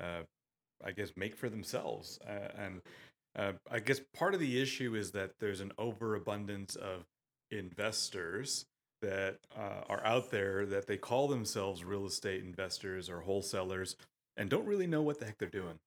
i 0.00 0.90
guess 0.92 1.12
make 1.16 1.36
for 1.36 1.48
themselves 1.48 2.18
uh, 2.28 2.48
and 2.58 2.80
uh, 3.36 3.52
i 3.70 3.78
guess 3.78 4.00
part 4.14 4.34
of 4.34 4.40
the 4.40 4.60
issue 4.60 4.94
is 4.94 5.12
that 5.12 5.32
there's 5.40 5.60
an 5.60 5.72
overabundance 5.78 6.76
of 6.76 7.04
investors 7.50 8.66
that 9.02 9.36
uh, 9.56 9.82
are 9.88 10.04
out 10.04 10.30
there 10.30 10.64
that 10.64 10.86
they 10.86 10.96
call 10.96 11.28
themselves 11.28 11.84
real 11.84 12.06
estate 12.06 12.42
investors 12.42 13.10
or 13.10 13.20
wholesalers 13.20 13.96
and 14.36 14.48
don't 14.48 14.66
really 14.66 14.86
know 14.86 15.02
what 15.02 15.18
the 15.18 15.26
heck 15.26 15.38
they're 15.38 15.48
doing. 15.48 15.78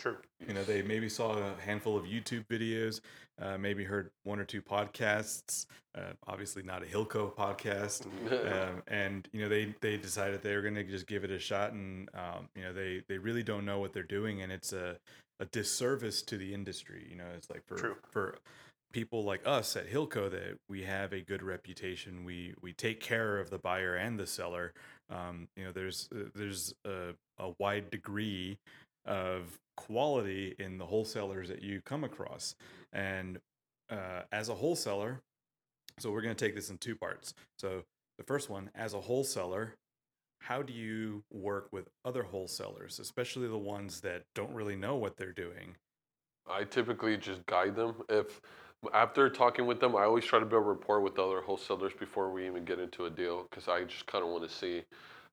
True. 0.00 0.16
You 0.48 0.54
know, 0.54 0.64
they 0.64 0.80
maybe 0.80 1.10
saw 1.10 1.36
a 1.36 1.54
handful 1.60 1.94
of 1.94 2.04
YouTube 2.04 2.46
videos, 2.46 3.02
uh, 3.38 3.58
maybe 3.58 3.84
heard 3.84 4.10
one 4.24 4.40
or 4.40 4.44
two 4.44 4.62
podcasts, 4.62 5.66
uh, 5.94 6.12
obviously 6.26 6.62
not 6.62 6.82
a 6.82 6.86
Hilco 6.86 7.34
podcast, 7.34 8.06
um, 8.50 8.82
and 8.88 9.28
you 9.32 9.42
know 9.42 9.48
they 9.50 9.74
they 9.82 9.98
decided 9.98 10.42
they 10.42 10.56
were 10.56 10.62
going 10.62 10.74
to 10.74 10.84
just 10.84 11.06
give 11.06 11.22
it 11.22 11.30
a 11.30 11.38
shot, 11.38 11.72
and 11.72 12.08
um, 12.14 12.48
you 12.56 12.62
know 12.62 12.72
they 12.72 13.02
they 13.08 13.18
really 13.18 13.42
don't 13.42 13.66
know 13.66 13.78
what 13.78 13.92
they're 13.92 14.02
doing, 14.02 14.40
and 14.40 14.50
it's 14.50 14.72
a 14.72 14.96
a 15.38 15.44
disservice 15.44 16.22
to 16.22 16.38
the 16.38 16.54
industry. 16.54 17.06
You 17.10 17.16
know, 17.16 17.26
it's 17.36 17.50
like 17.50 17.66
for 17.66 17.76
True. 17.76 17.96
for 18.08 18.38
people 18.92 19.22
like 19.22 19.42
us 19.46 19.76
at 19.76 19.86
Hilco 19.90 20.30
that 20.30 20.58
we 20.68 20.82
have 20.84 21.12
a 21.12 21.20
good 21.20 21.42
reputation. 21.42 22.24
We 22.24 22.54
we 22.62 22.72
take 22.72 23.00
care 23.00 23.38
of 23.38 23.50
the 23.50 23.58
buyer 23.58 23.96
and 23.96 24.18
the 24.18 24.26
seller. 24.26 24.72
Um, 25.10 25.48
you 25.56 25.64
know, 25.64 25.72
there's 25.72 26.08
uh, 26.14 26.30
there's 26.34 26.74
a, 26.86 27.14
a 27.38 27.52
wide 27.58 27.90
degree 27.90 28.58
of 29.06 29.58
quality 29.76 30.54
in 30.58 30.78
the 30.78 30.86
wholesalers 30.86 31.48
that 31.48 31.62
you 31.62 31.80
come 31.80 32.04
across. 32.04 32.54
And 32.92 33.38
uh, 33.90 34.22
as 34.32 34.48
a 34.48 34.54
wholesaler, 34.54 35.20
so 35.98 36.10
we're 36.10 36.22
going 36.22 36.34
to 36.34 36.44
take 36.44 36.54
this 36.54 36.70
in 36.70 36.78
two 36.78 36.96
parts. 36.96 37.34
So 37.58 37.82
the 38.18 38.24
first 38.24 38.50
one, 38.50 38.70
as 38.74 38.94
a 38.94 39.00
wholesaler, 39.00 39.74
how 40.40 40.62
do 40.62 40.72
you 40.72 41.22
work 41.30 41.68
with 41.70 41.88
other 42.04 42.22
wholesalers, 42.22 42.98
especially 42.98 43.48
the 43.48 43.58
ones 43.58 44.00
that 44.00 44.22
don't 44.34 44.52
really 44.52 44.76
know 44.76 44.96
what 44.96 45.16
they're 45.16 45.32
doing? 45.32 45.76
I 46.50 46.64
typically 46.64 47.16
just 47.16 47.44
guide 47.46 47.76
them. 47.76 47.94
If 48.08 48.40
after 48.94 49.28
talking 49.28 49.66
with 49.66 49.80
them, 49.80 49.94
I 49.94 50.04
always 50.04 50.24
try 50.24 50.38
to 50.38 50.46
build 50.46 50.66
rapport 50.66 51.00
with 51.00 51.18
other 51.18 51.42
wholesalers 51.42 51.92
before 51.98 52.30
we 52.30 52.46
even 52.46 52.64
get 52.64 52.78
into 52.78 53.04
a 53.04 53.10
deal 53.10 53.46
because 53.50 53.68
I 53.68 53.84
just 53.84 54.06
kind 54.06 54.24
of 54.24 54.30
want 54.30 54.48
to 54.48 54.54
see 54.54 54.82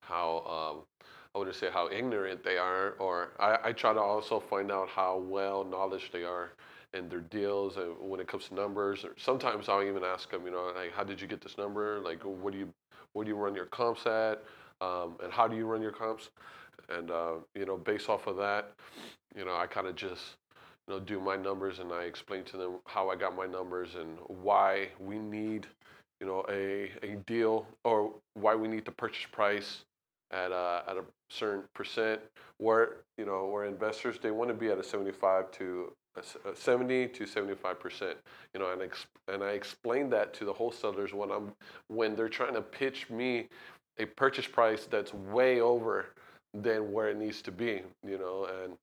how 0.01 0.75
um, 0.75 1.07
I 1.41 1.45
to 1.45 1.53
say 1.53 1.67
how 1.71 1.89
ignorant 1.89 2.43
they 2.43 2.57
are, 2.57 2.91
or 2.99 3.29
I, 3.39 3.57
I 3.65 3.71
try 3.71 3.93
to 3.93 3.99
also 3.99 4.39
find 4.39 4.71
out 4.71 4.89
how 4.89 5.17
well 5.17 5.63
knowledge 5.63 6.11
they 6.11 6.23
are 6.23 6.51
in 6.93 7.09
their 7.09 7.21
deals 7.21 7.77
and 7.77 7.93
when 7.99 8.19
it 8.19 8.27
comes 8.27 8.47
to 8.47 8.55
numbers. 8.55 9.03
Or 9.03 9.13
sometimes 9.17 9.69
I'll 9.69 9.83
even 9.83 10.03
ask 10.03 10.31
them, 10.31 10.45
you 10.45 10.51
know, 10.51 10.71
like 10.75 10.93
how 10.93 11.03
did 11.03 11.21
you 11.21 11.27
get 11.27 11.41
this 11.41 11.57
number? 11.57 11.99
Like 11.99 12.23
what 12.23 12.53
do 12.53 12.59
you 12.59 12.69
what 13.13 13.23
do 13.23 13.29
you 13.29 13.35
run 13.35 13.55
your 13.55 13.65
comps 13.65 14.05
at? 14.05 14.43
Um, 14.81 15.15
and 15.23 15.31
how 15.31 15.47
do 15.47 15.55
you 15.55 15.65
run 15.65 15.81
your 15.81 15.91
comps? 15.91 16.29
And 16.89 17.11
uh, 17.11 17.33
you 17.55 17.65
know, 17.65 17.77
based 17.77 18.09
off 18.09 18.27
of 18.27 18.37
that, 18.37 18.73
you 19.35 19.45
know, 19.45 19.55
I 19.55 19.67
kind 19.67 19.87
of 19.87 19.95
just 19.95 20.37
you 20.87 20.93
know, 20.93 20.99
do 20.99 21.19
my 21.19 21.35
numbers 21.35 21.79
and 21.79 21.91
I 21.91 22.03
explain 22.03 22.43
to 22.45 22.57
them 22.57 22.75
how 22.85 23.09
I 23.09 23.15
got 23.15 23.35
my 23.35 23.45
numbers 23.45 23.95
and 23.95 24.17
why 24.27 24.89
we 24.99 25.17
need, 25.19 25.67
you 26.21 26.27
know, 26.27 26.45
a, 26.49 26.91
a 27.03 27.15
deal 27.25 27.67
or 27.83 28.13
why 28.35 28.55
we 28.55 28.67
need 28.67 28.85
the 28.85 28.91
purchase 28.91 29.25
price 29.31 29.83
at 30.31 30.51
a, 30.51 30.83
at 30.87 30.97
a 30.97 31.03
certain 31.29 31.63
percent 31.73 32.21
where, 32.57 32.97
you 33.17 33.25
know, 33.25 33.47
where 33.47 33.65
investors, 33.65 34.17
they 34.21 34.31
want 34.31 34.49
to 34.49 34.53
be 34.53 34.69
at 34.69 34.77
a 34.77 34.83
75 34.83 35.51
to 35.51 35.91
a 36.17 36.55
70 36.55 37.09
to 37.09 37.25
75 37.27 37.79
percent, 37.79 38.17
you 38.53 38.59
know, 38.59 38.71
and, 38.71 38.81
ex- 38.81 39.05
and 39.27 39.43
I 39.43 39.49
explain 39.49 40.09
that 40.09 40.33
to 40.35 40.45
the 40.45 40.53
wholesalers 40.53 41.13
when 41.13 41.31
I'm, 41.31 41.53
when 41.89 42.15
they're 42.15 42.29
trying 42.29 42.55
to 42.55 42.61
pitch 42.61 43.09
me 43.09 43.47
a 43.99 44.05
purchase 44.05 44.47
price 44.47 44.87
that's 44.89 45.13
way 45.13 45.59
over 45.61 46.07
than 46.53 46.91
where 46.91 47.09
it 47.09 47.17
needs 47.17 47.41
to 47.43 47.51
be, 47.51 47.81
you 48.03 48.17
know, 48.17 48.47
and 48.63 48.73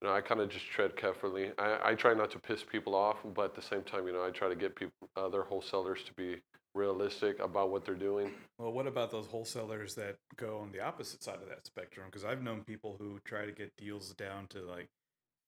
you 0.00 0.08
know, 0.08 0.14
I 0.14 0.20
kind 0.20 0.40
of 0.40 0.48
just 0.48 0.66
tread 0.66 0.96
carefully. 0.96 1.52
I, 1.58 1.90
I 1.90 1.94
try 1.94 2.12
not 2.12 2.30
to 2.32 2.38
piss 2.38 2.64
people 2.64 2.94
off, 2.94 3.18
but 3.34 3.44
at 3.46 3.54
the 3.54 3.62
same 3.62 3.82
time, 3.82 4.06
you 4.06 4.12
know, 4.12 4.24
I 4.24 4.30
try 4.30 4.48
to 4.48 4.56
get 4.56 4.74
people, 4.74 5.08
other 5.16 5.42
wholesalers 5.42 6.02
to 6.04 6.12
be 6.14 6.40
realistic 6.74 7.38
about 7.40 7.70
what 7.70 7.84
they're 7.84 7.94
doing. 7.94 8.30
Well, 8.58 8.72
what 8.72 8.86
about 8.86 9.10
those 9.10 9.26
wholesalers 9.26 9.94
that 9.96 10.16
go 10.36 10.58
on 10.58 10.72
the 10.72 10.80
opposite 10.80 11.22
side 11.22 11.38
of 11.42 11.48
that 11.48 11.66
spectrum? 11.66 12.06
Because 12.06 12.24
I've 12.24 12.42
known 12.42 12.62
people 12.64 12.96
who 12.98 13.18
try 13.24 13.44
to 13.44 13.52
get 13.52 13.76
deals 13.76 14.14
down 14.14 14.46
to 14.48 14.60
like 14.62 14.88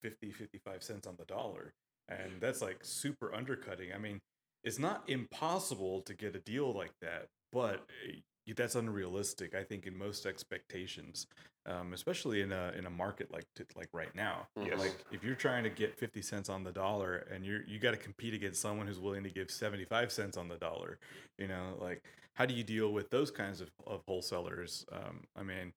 50, 0.03 0.33
55 0.33 0.83
cents 0.83 1.07
on 1.07 1.17
the 1.19 1.25
dollar. 1.25 1.73
And 2.09 2.33
that's 2.41 2.61
like 2.61 2.79
super 2.83 3.35
undercutting. 3.35 3.93
I 3.95 3.99
mean, 3.99 4.21
it's 4.63 4.79
not 4.79 5.05
impossible 5.09 6.03
to 6.03 6.15
get 6.15 6.37
a 6.37 6.41
deal 6.41 6.73
like 6.73 6.93
that, 7.01 7.29
but 7.53 7.87
eh, 8.07 8.21
that's 8.55 8.75
unrealistic. 8.75 9.55
I 9.55 9.63
think 9.63 9.87
in 9.87 9.97
most 9.97 10.27
expectations, 10.27 11.27
um, 11.67 11.93
especially 11.93 12.43
in 12.43 12.53
a 12.53 12.73
in 12.77 12.87
a 12.87 12.91
market 12.91 13.33
like 13.33 13.47
like 13.77 13.89
right 13.93 14.15
now. 14.15 14.47
Yes. 14.61 14.79
Like 14.79 14.97
if 15.11 15.25
you're 15.25 15.35
trying 15.35 15.65
to 15.65 15.71
get 15.71 15.99
fifty 15.99 16.23
cents 16.23 16.49
on 16.49 16.65
the 16.65 16.73
dollar, 16.73 17.27
and 17.33 17.45
you're 17.45 17.63
you 17.67 17.79
got 17.79 17.93
to 17.93 17.97
compete 17.97 18.35
against 18.35 18.61
someone 18.61 18.87
who's 18.87 19.01
willing 19.01 19.25
to 19.25 19.31
give 19.31 19.51
seventy 19.51 19.85
five 19.85 20.13
cents 20.13 20.37
on 20.37 20.49
the 20.49 20.57
dollar, 20.57 20.99
you 21.39 21.49
know, 21.49 21.77
like 21.81 22.03
how 22.35 22.45
do 22.45 22.55
you 22.55 22.65
deal 22.65 22.93
with 22.93 23.11
those 23.11 23.31
kinds 23.31 23.61
of, 23.61 23.71
of 23.87 24.03
wholesalers? 24.07 24.85
Um, 24.93 25.21
I 25.37 25.43
mean, 25.43 25.73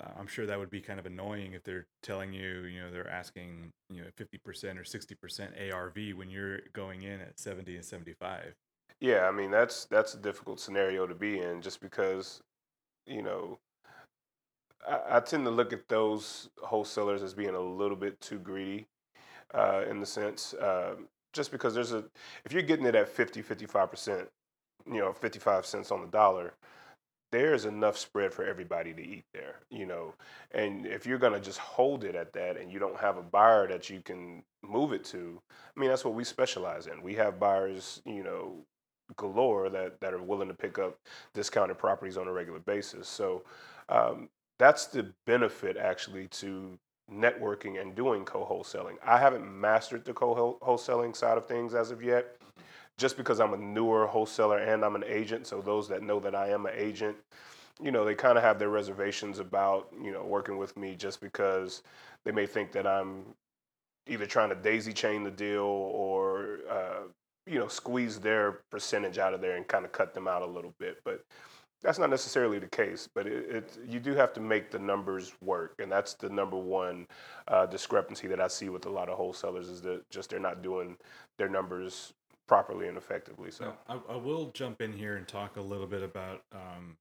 uh, 0.00 0.10
I'm 0.18 0.26
sure 0.26 0.46
that 0.46 0.58
would 0.58 0.70
be 0.70 0.80
kind 0.80 0.98
of 0.98 1.06
annoying 1.06 1.52
if 1.52 1.62
they're 1.64 1.86
telling 2.02 2.32
you, 2.32 2.64
you 2.64 2.80
know, 2.80 2.90
they're 2.90 3.08
asking, 3.08 3.70
you 3.90 4.02
know, 4.02 4.08
50% 4.18 4.78
or 4.78 4.84
60% 4.84 5.72
ARV 5.72 6.16
when 6.16 6.30
you're 6.30 6.60
going 6.72 7.02
in 7.02 7.20
at 7.20 7.38
70 7.38 7.76
and 7.76 7.84
75. 7.84 8.54
Yeah, 9.00 9.28
I 9.28 9.30
mean 9.32 9.50
that's 9.50 9.84
that's 9.86 10.14
a 10.14 10.18
difficult 10.18 10.60
scenario 10.60 11.06
to 11.06 11.14
be 11.14 11.38
in, 11.40 11.62
just 11.62 11.80
because 11.80 12.42
you 13.06 13.22
know 13.22 13.58
I, 14.86 15.16
I 15.16 15.20
tend 15.20 15.44
to 15.44 15.50
look 15.50 15.72
at 15.72 15.88
those 15.88 16.48
wholesalers 16.62 17.22
as 17.22 17.34
being 17.34 17.54
a 17.54 17.60
little 17.60 17.96
bit 17.96 18.20
too 18.20 18.38
greedy, 18.38 18.86
uh, 19.54 19.84
in 19.88 20.00
the 20.00 20.06
sense, 20.06 20.54
uh, 20.54 20.96
just 21.32 21.50
because 21.52 21.74
there's 21.74 21.92
a 21.92 22.04
if 22.44 22.52
you're 22.52 22.62
getting 22.62 22.86
it 22.86 22.94
at 22.94 23.08
50, 23.08 23.42
55 23.42 23.90
percent, 23.90 24.28
you 24.86 25.00
know, 25.00 25.12
55 25.12 25.66
cents 25.66 25.90
on 25.92 26.02
the 26.02 26.08
dollar, 26.08 26.54
there's 27.32 27.66
enough 27.66 27.98
spread 27.98 28.32
for 28.32 28.44
everybody 28.44 28.94
to 28.94 29.02
eat 29.02 29.24
there, 29.34 29.60
you 29.70 29.86
know. 29.86 30.14
And 30.52 30.86
if 30.86 31.06
you're 31.06 31.18
gonna 31.18 31.40
just 31.40 31.58
hold 31.58 32.04
it 32.04 32.14
at 32.16 32.32
that 32.34 32.56
and 32.58 32.72
you 32.72 32.78
don't 32.78 32.98
have 32.98 33.18
a 33.18 33.22
buyer 33.22 33.68
that 33.68 33.90
you 33.90 34.00
can 34.02 34.42
move 34.62 34.92
it 34.92 35.04
to, 35.06 35.40
I 35.76 35.80
mean 35.80 35.90
that's 35.90 36.04
what 36.04 36.14
we 36.14 36.24
specialize 36.24 36.86
in. 36.86 37.02
We 37.02 37.14
have 37.16 37.40
buyers, 37.40 38.02
you 38.06 38.24
know, 38.24 38.64
galore 39.16 39.68
that 39.70 40.00
that 40.00 40.12
are 40.12 40.22
willing 40.22 40.48
to 40.48 40.54
pick 40.54 40.78
up 40.78 40.98
discounted 41.34 41.78
properties 41.78 42.16
on 42.16 42.28
a 42.28 42.32
regular 42.32 42.60
basis. 42.60 43.08
So 43.08 43.42
um, 43.88 44.28
that's 44.58 44.86
the 44.86 45.12
benefit 45.26 45.76
actually 45.76 46.28
to 46.28 46.78
networking 47.10 47.80
and 47.80 47.94
doing 47.94 48.24
co-wholesaling. 48.24 48.96
I 49.04 49.18
haven't 49.18 49.50
mastered 49.50 50.04
the 50.04 50.12
co-wholesaling 50.12 51.16
side 51.16 51.38
of 51.38 51.46
things 51.46 51.74
as 51.74 51.90
of 51.90 52.02
yet, 52.02 52.36
just 52.98 53.16
because 53.16 53.40
I'm 53.40 53.54
a 53.54 53.56
newer 53.56 54.06
wholesaler 54.06 54.58
and 54.58 54.84
I'm 54.84 54.94
an 54.94 55.04
agent. 55.06 55.46
So 55.46 55.60
those 55.60 55.88
that 55.88 56.02
know 56.02 56.20
that 56.20 56.34
I 56.34 56.48
am 56.48 56.66
an 56.66 56.74
agent, 56.76 57.16
you 57.82 57.90
know, 57.92 58.04
they 58.04 58.14
kind 58.14 58.36
of 58.36 58.44
have 58.44 58.58
their 58.58 58.68
reservations 58.68 59.38
about 59.38 59.88
you 60.02 60.12
know 60.12 60.24
working 60.24 60.58
with 60.58 60.76
me 60.76 60.94
just 60.94 61.20
because 61.20 61.82
they 62.24 62.32
may 62.32 62.46
think 62.46 62.72
that 62.72 62.86
I'm 62.86 63.24
either 64.06 64.26
trying 64.26 64.48
to 64.48 64.54
daisy 64.54 64.92
chain 64.92 65.22
the 65.22 65.30
deal 65.30 65.60
or 65.62 66.58
uh, 66.70 67.00
you 67.48 67.58
know, 67.58 67.68
squeeze 67.68 68.18
their 68.18 68.60
percentage 68.70 69.18
out 69.18 69.34
of 69.34 69.40
there 69.40 69.56
and 69.56 69.66
kind 69.66 69.84
of 69.84 69.92
cut 69.92 70.14
them 70.14 70.28
out 70.28 70.42
a 70.42 70.46
little 70.46 70.74
bit. 70.78 70.98
But 71.04 71.24
that's 71.82 71.98
not 71.98 72.10
necessarily 72.10 72.58
the 72.58 72.68
case. 72.68 73.08
But 73.12 73.26
it, 73.26 73.50
it 73.50 73.78
you 73.88 74.00
do 74.00 74.14
have 74.14 74.32
to 74.34 74.40
make 74.40 74.70
the 74.70 74.78
numbers 74.78 75.32
work, 75.40 75.74
and 75.78 75.90
that's 75.90 76.14
the 76.14 76.28
number 76.28 76.56
one 76.56 77.06
uh, 77.48 77.66
discrepancy 77.66 78.26
that 78.28 78.40
I 78.40 78.48
see 78.48 78.68
with 78.68 78.86
a 78.86 78.90
lot 78.90 79.08
of 79.08 79.16
wholesalers 79.16 79.68
is 79.68 79.80
that 79.82 80.08
just 80.10 80.30
they're 80.30 80.40
not 80.40 80.62
doing 80.62 80.96
their 81.38 81.48
numbers 81.48 82.12
properly 82.46 82.88
and 82.88 82.96
effectively. 82.96 83.50
So 83.50 83.74
I, 83.88 83.98
I, 84.08 84.16
will 84.16 84.50
jump 84.54 84.80
in 84.80 84.90
here 84.90 85.16
and 85.16 85.28
talk 85.28 85.58
a 85.58 85.60
little 85.60 85.86
bit 85.86 86.02
about 86.02 86.40
um, 86.52 86.96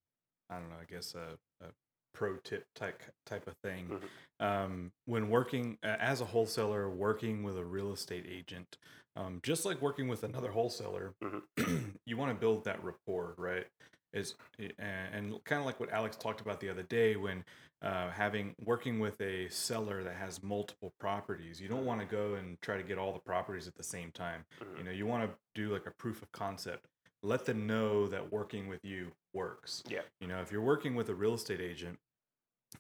I 0.50 0.56
don't 0.56 0.70
know, 0.70 0.76
I 0.82 0.92
guess 0.92 1.16
a, 1.16 1.66
a 1.66 1.70
pro 2.14 2.38
tip 2.38 2.66
type 2.76 3.02
type 3.26 3.48
of 3.48 3.56
thing. 3.64 3.88
Mm-hmm. 3.88 4.46
Um, 4.46 4.92
when 5.06 5.30
working 5.30 5.78
uh, 5.84 5.96
as 6.00 6.22
a 6.22 6.26
wholesaler, 6.26 6.90
working 6.90 7.44
with 7.44 7.58
a 7.58 7.64
real 7.66 7.92
estate 7.92 8.26
agent, 8.30 8.78
um, 9.16 9.40
just 9.44 9.66
like 9.66 9.82
working 9.82 10.08
with 10.08 10.24
another 10.24 10.52
wholesaler, 10.52 11.14
mm-hmm. 11.24 11.76
you 12.06 12.18
want 12.18 12.32
to 12.32 12.40
build 12.40 12.66
that 12.66 12.84
rapport, 12.84 13.34
right? 13.38 13.66
Is 14.14 14.36
and, 14.60 14.74
and 14.80 15.44
kind 15.44 15.60
of 15.60 15.66
like 15.66 15.80
what 15.80 15.92
Alex 15.92 16.16
talked 16.16 16.42
about 16.42 16.60
the 16.60 16.70
other 16.70 16.84
day 16.84 17.16
when 17.16 17.44
uh, 17.82 18.10
having 18.10 18.56
working 18.64 19.00
with 19.00 19.20
a 19.22 19.48
seller 19.50 20.04
that 20.04 20.16
has 20.16 20.42
multiple 20.42 20.94
properties, 21.00 21.62
you 21.62 21.68
don't 21.68 21.86
want 21.86 22.00
to 22.00 22.08
go 22.08 22.36
and 22.36 22.60
try 22.62 22.78
to 22.78 22.84
get 22.84 22.98
all 22.98 23.14
the 23.14 23.20
properties 23.20 23.68
at 23.68 23.76
the 23.76 23.84
same 23.84 24.12
time. 24.12 24.46
Mm-hmm. 24.62 24.78
You 24.78 24.84
know, 24.84 24.92
you 24.92 25.06
want 25.06 25.30
to 25.30 25.36
do 25.56 25.72
like 25.72 25.86
a 25.86 25.92
proof 25.92 26.22
of 26.22 26.32
concept. 26.32 26.86
Let 27.24 27.46
them 27.46 27.66
know 27.68 28.08
that 28.08 28.32
working 28.32 28.68
with 28.68 28.84
you 28.84 29.12
works. 29.34 29.84
Yeah. 29.90 30.02
You 30.22 30.28
know, 30.28 30.40
if 30.42 30.52
you're 30.52 30.62
working 30.62 30.96
with 30.96 31.10
a 31.10 31.16
real 31.16 31.34
estate 31.34 31.62
agent, 31.62 31.98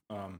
um, 0.09 0.39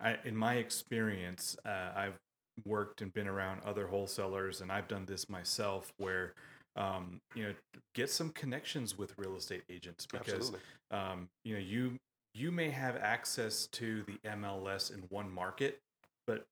I, 0.00 0.16
in 0.24 0.36
my 0.36 0.54
experience, 0.54 1.56
uh, 1.64 1.90
I've 1.94 2.18
worked 2.64 3.02
and 3.02 3.12
been 3.12 3.28
around 3.28 3.62
other 3.64 3.86
wholesalers, 3.86 4.60
and 4.60 4.70
I've 4.72 4.88
done 4.88 5.04
this 5.06 5.28
myself 5.28 5.92
where 5.98 6.32
um, 6.76 7.20
you 7.34 7.44
know 7.44 7.54
get 7.94 8.10
some 8.10 8.30
connections 8.30 8.98
with 8.98 9.14
real 9.16 9.36
estate 9.36 9.62
agents 9.70 10.06
because 10.06 10.52
um, 10.90 11.28
you 11.44 11.54
know 11.54 11.60
you 11.60 11.98
you 12.34 12.52
may 12.52 12.70
have 12.70 12.96
access 12.96 13.66
to 13.68 14.02
the 14.02 14.18
MLS 14.28 14.92
in 14.92 15.02
one 15.08 15.30
market, 15.30 15.80
but 16.26 16.44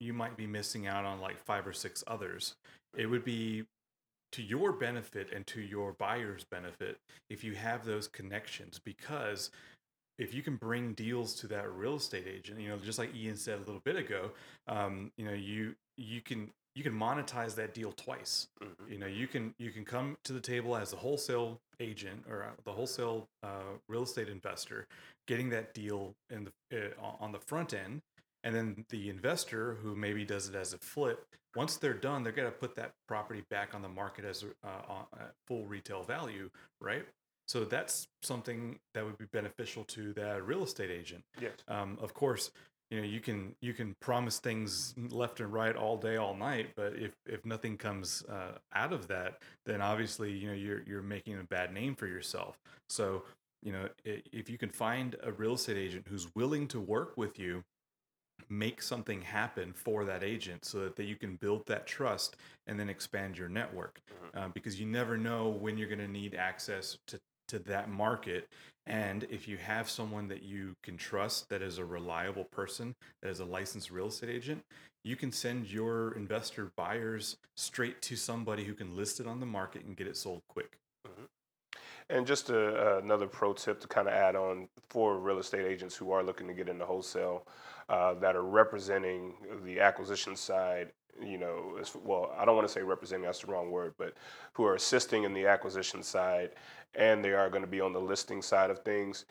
you 0.00 0.12
might 0.12 0.36
be 0.36 0.46
missing 0.46 0.86
out 0.86 1.04
on 1.04 1.20
like 1.20 1.38
five 1.38 1.66
or 1.66 1.72
six 1.72 2.02
others. 2.06 2.54
It 2.96 3.06
would 3.06 3.24
be 3.24 3.64
to 4.32 4.42
your 4.42 4.72
benefit 4.72 5.32
and 5.34 5.46
to 5.46 5.60
your 5.60 5.92
buyer's 5.92 6.44
benefit 6.44 6.98
if 7.30 7.42
you 7.42 7.54
have 7.54 7.84
those 7.84 8.08
connections 8.08 8.80
because 8.84 9.50
if 10.18 10.34
you 10.34 10.42
can 10.42 10.56
bring 10.56 10.92
deals 10.94 11.34
to 11.36 11.46
that 11.46 11.72
real 11.72 11.96
estate 11.96 12.26
agent, 12.26 12.60
you 12.60 12.68
know, 12.68 12.76
just 12.76 12.98
like 12.98 13.14
Ian 13.14 13.36
said 13.36 13.56
a 13.56 13.60
little 13.60 13.80
bit 13.84 13.96
ago, 13.96 14.32
um, 14.66 15.12
you 15.16 15.24
know, 15.24 15.32
you 15.32 15.74
you 15.96 16.20
can 16.20 16.50
you 16.74 16.82
can 16.82 16.92
monetize 16.92 17.54
that 17.54 17.72
deal 17.74 17.92
twice. 17.92 18.48
Mm-hmm. 18.62 18.92
You 18.92 18.98
know, 18.98 19.06
you 19.06 19.26
can 19.26 19.54
you 19.58 19.70
can 19.70 19.84
come 19.84 20.16
to 20.24 20.32
the 20.32 20.40
table 20.40 20.76
as 20.76 20.92
a 20.92 20.96
wholesale 20.96 21.60
agent 21.80 22.24
or 22.28 22.42
uh, 22.42 22.50
the 22.64 22.72
wholesale 22.72 23.28
uh, 23.42 23.78
real 23.88 24.02
estate 24.02 24.28
investor, 24.28 24.86
getting 25.26 25.50
that 25.50 25.72
deal 25.72 26.14
in 26.30 26.48
the 26.70 26.86
uh, 27.00 27.06
on 27.20 27.32
the 27.32 27.40
front 27.40 27.72
end, 27.72 28.00
and 28.44 28.54
then 28.54 28.84
the 28.88 29.08
investor 29.08 29.74
who 29.82 29.94
maybe 29.94 30.24
does 30.24 30.48
it 30.48 30.54
as 30.54 30.72
a 30.72 30.78
flip. 30.78 31.26
Once 31.56 31.76
they're 31.76 31.94
done, 31.94 32.22
they're 32.22 32.32
gonna 32.32 32.50
put 32.50 32.76
that 32.76 32.92
property 33.06 33.42
back 33.50 33.74
on 33.74 33.82
the 33.82 33.88
market 33.88 34.24
as 34.24 34.44
uh, 34.64 34.68
uh 34.68 35.24
full 35.46 35.64
retail 35.66 36.02
value, 36.02 36.50
right? 36.80 37.04
So 37.46 37.64
that's 37.64 38.06
something 38.22 38.78
that 38.92 39.04
would 39.04 39.16
be 39.16 39.24
beneficial 39.32 39.84
to 39.84 40.12
that 40.14 40.46
real 40.46 40.64
estate 40.64 40.90
agent. 40.90 41.24
Yes. 41.40 41.52
Um, 41.66 41.96
of 42.00 42.12
course, 42.12 42.50
you 42.90 43.00
know 43.00 43.06
you 43.06 43.20
can 43.20 43.54
you 43.60 43.74
can 43.74 43.94
promise 44.00 44.38
things 44.38 44.94
left 45.10 45.40
and 45.40 45.52
right 45.52 45.76
all 45.76 45.96
day 45.96 46.16
all 46.16 46.34
night 46.34 46.70
but 46.76 46.94
if 46.96 47.14
if 47.26 47.44
nothing 47.44 47.76
comes 47.76 48.24
uh, 48.28 48.52
out 48.74 48.92
of 48.92 49.08
that 49.08 49.42
then 49.66 49.80
obviously 49.80 50.32
you 50.32 50.48
know 50.48 50.54
you're 50.54 50.82
you're 50.86 51.02
making 51.02 51.38
a 51.38 51.44
bad 51.44 51.72
name 51.72 51.94
for 51.94 52.06
yourself 52.06 52.58
so 52.88 53.22
you 53.62 53.72
know 53.72 53.88
if 54.04 54.48
you 54.48 54.56
can 54.56 54.70
find 54.70 55.16
a 55.22 55.32
real 55.32 55.54
estate 55.54 55.76
agent 55.76 56.06
who's 56.08 56.34
willing 56.34 56.66
to 56.66 56.80
work 56.80 57.16
with 57.16 57.38
you 57.38 57.62
make 58.48 58.80
something 58.80 59.20
happen 59.20 59.72
for 59.72 60.04
that 60.04 60.22
agent 60.22 60.64
so 60.64 60.80
that, 60.80 60.96
that 60.96 61.04
you 61.04 61.16
can 61.16 61.36
build 61.36 61.66
that 61.66 61.86
trust 61.86 62.36
and 62.66 62.78
then 62.78 62.88
expand 62.88 63.36
your 63.36 63.48
network 63.48 64.00
mm-hmm. 64.10 64.38
uh, 64.38 64.48
because 64.48 64.80
you 64.80 64.86
never 64.86 65.16
know 65.16 65.48
when 65.48 65.76
you're 65.76 65.88
going 65.88 65.98
to 65.98 66.08
need 66.08 66.34
access 66.34 66.96
to 67.06 67.18
to 67.48 67.58
that 67.60 67.90
market. 67.90 68.48
And 68.86 69.26
if 69.30 69.48
you 69.48 69.56
have 69.58 69.90
someone 69.90 70.28
that 70.28 70.42
you 70.42 70.74
can 70.82 70.96
trust 70.96 71.48
that 71.50 71.60
is 71.60 71.78
a 71.78 71.84
reliable 71.84 72.44
person, 72.44 72.94
that 73.22 73.30
is 73.30 73.40
a 73.40 73.44
licensed 73.44 73.90
real 73.90 74.06
estate 74.06 74.30
agent, 74.30 74.62
you 75.04 75.16
can 75.16 75.32
send 75.32 75.70
your 75.70 76.12
investor 76.12 76.72
buyers 76.76 77.36
straight 77.56 78.00
to 78.02 78.16
somebody 78.16 78.64
who 78.64 78.74
can 78.74 78.96
list 78.96 79.20
it 79.20 79.26
on 79.26 79.40
the 79.40 79.46
market 79.46 79.84
and 79.84 79.96
get 79.96 80.06
it 80.06 80.16
sold 80.16 80.42
quick. 80.48 80.78
Mm-hmm. 81.06 81.24
And 82.10 82.26
just 82.26 82.48
a, 82.48 82.96
uh, 82.96 82.98
another 82.98 83.26
pro 83.26 83.52
tip 83.52 83.80
to 83.80 83.88
kind 83.88 84.08
of 84.08 84.14
add 84.14 84.34
on 84.34 84.68
for 84.88 85.18
real 85.18 85.38
estate 85.38 85.66
agents 85.66 85.94
who 85.94 86.10
are 86.10 86.22
looking 86.22 86.46
to 86.48 86.54
get 86.54 86.68
into 86.68 86.86
wholesale 86.86 87.46
uh, 87.88 88.14
that 88.14 88.36
are 88.36 88.42
representing 88.42 89.34
the 89.64 89.80
acquisition 89.80 90.36
side 90.36 90.92
you 91.20 91.38
know, 91.38 91.76
as, 91.80 91.94
well, 92.04 92.32
I 92.38 92.44
don't 92.44 92.54
want 92.54 92.66
to 92.66 92.72
say 92.72 92.82
representing, 92.82 93.24
that's 93.24 93.40
the 93.40 93.48
wrong 93.48 93.70
word, 93.70 93.94
but 93.98 94.14
who 94.52 94.64
are 94.64 94.74
assisting 94.74 95.24
in 95.24 95.32
the 95.32 95.46
acquisition 95.46 96.02
side 96.02 96.50
and 96.94 97.24
they 97.24 97.32
are 97.32 97.50
going 97.50 97.62
to 97.62 97.68
be 97.68 97.80
on 97.80 97.92
the 97.92 98.00
listing 98.00 98.42
side 98.42 98.70
of 98.70 98.80
things. 98.80 99.24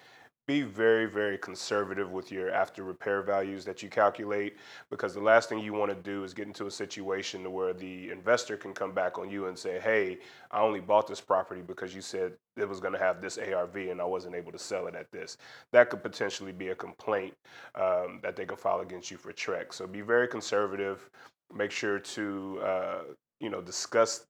Be 0.48 0.62
very, 0.62 1.08
very 1.08 1.38
conservative 1.38 2.12
with 2.12 2.32
your 2.32 2.50
after 2.52 2.84
repair 2.84 3.22
values 3.22 3.66
that 3.66 3.84
you 3.84 3.90
calculate 3.90 4.56
because 4.90 5.14
the 5.14 5.20
last 5.20 5.50
thing 5.50 5.60
you 5.60 5.74
want 5.74 5.92
to 5.92 6.02
do 6.10 6.24
is 6.24 6.34
get 6.34 6.48
into 6.48 6.68
a 6.68 6.72
situation 6.72 7.52
where 7.52 7.74
the 7.74 8.10
investor 8.12 8.56
can 8.56 8.74
come 8.74 8.94
back 8.94 9.20
on 9.20 9.30
you 9.30 9.48
and 9.48 9.60
say, 9.60 9.78
Hey, 9.78 10.20
I 10.52 10.62
only 10.62 10.80
bought 10.80 11.06
this 11.06 11.20
property 11.20 11.62
because 11.62 11.94
you 11.94 12.02
said 12.02 12.32
it 12.56 12.68
was 12.68 12.80
going 12.80 12.94
to 12.94 13.00
have 13.00 13.22
this 13.22 13.38
ARV 13.38 13.76
and 13.76 14.00
I 14.00 14.06
wasn't 14.06 14.36
able 14.36 14.54
to 14.54 14.60
sell 14.60 14.88
it 14.88 14.96
at 14.96 15.12
this. 15.12 15.38
That 15.74 15.90
could 15.90 16.02
potentially 16.02 16.54
be 16.54 16.70
a 16.70 16.76
complaint 16.76 17.34
um, 17.76 18.22
that 18.24 18.38
they 18.38 18.46
can 18.46 18.58
file 18.58 18.80
against 18.80 19.12
you 19.12 19.18
for 19.18 19.34
TREC. 19.34 19.74
So 19.74 19.86
be 19.86 20.02
very 20.02 20.30
conservative 20.30 21.10
make 21.54 21.72
sure 21.72 22.00
to 22.00 22.60
uh, 22.64 23.00
you 23.40 23.50
know 23.50 23.62
discuss 23.62 24.26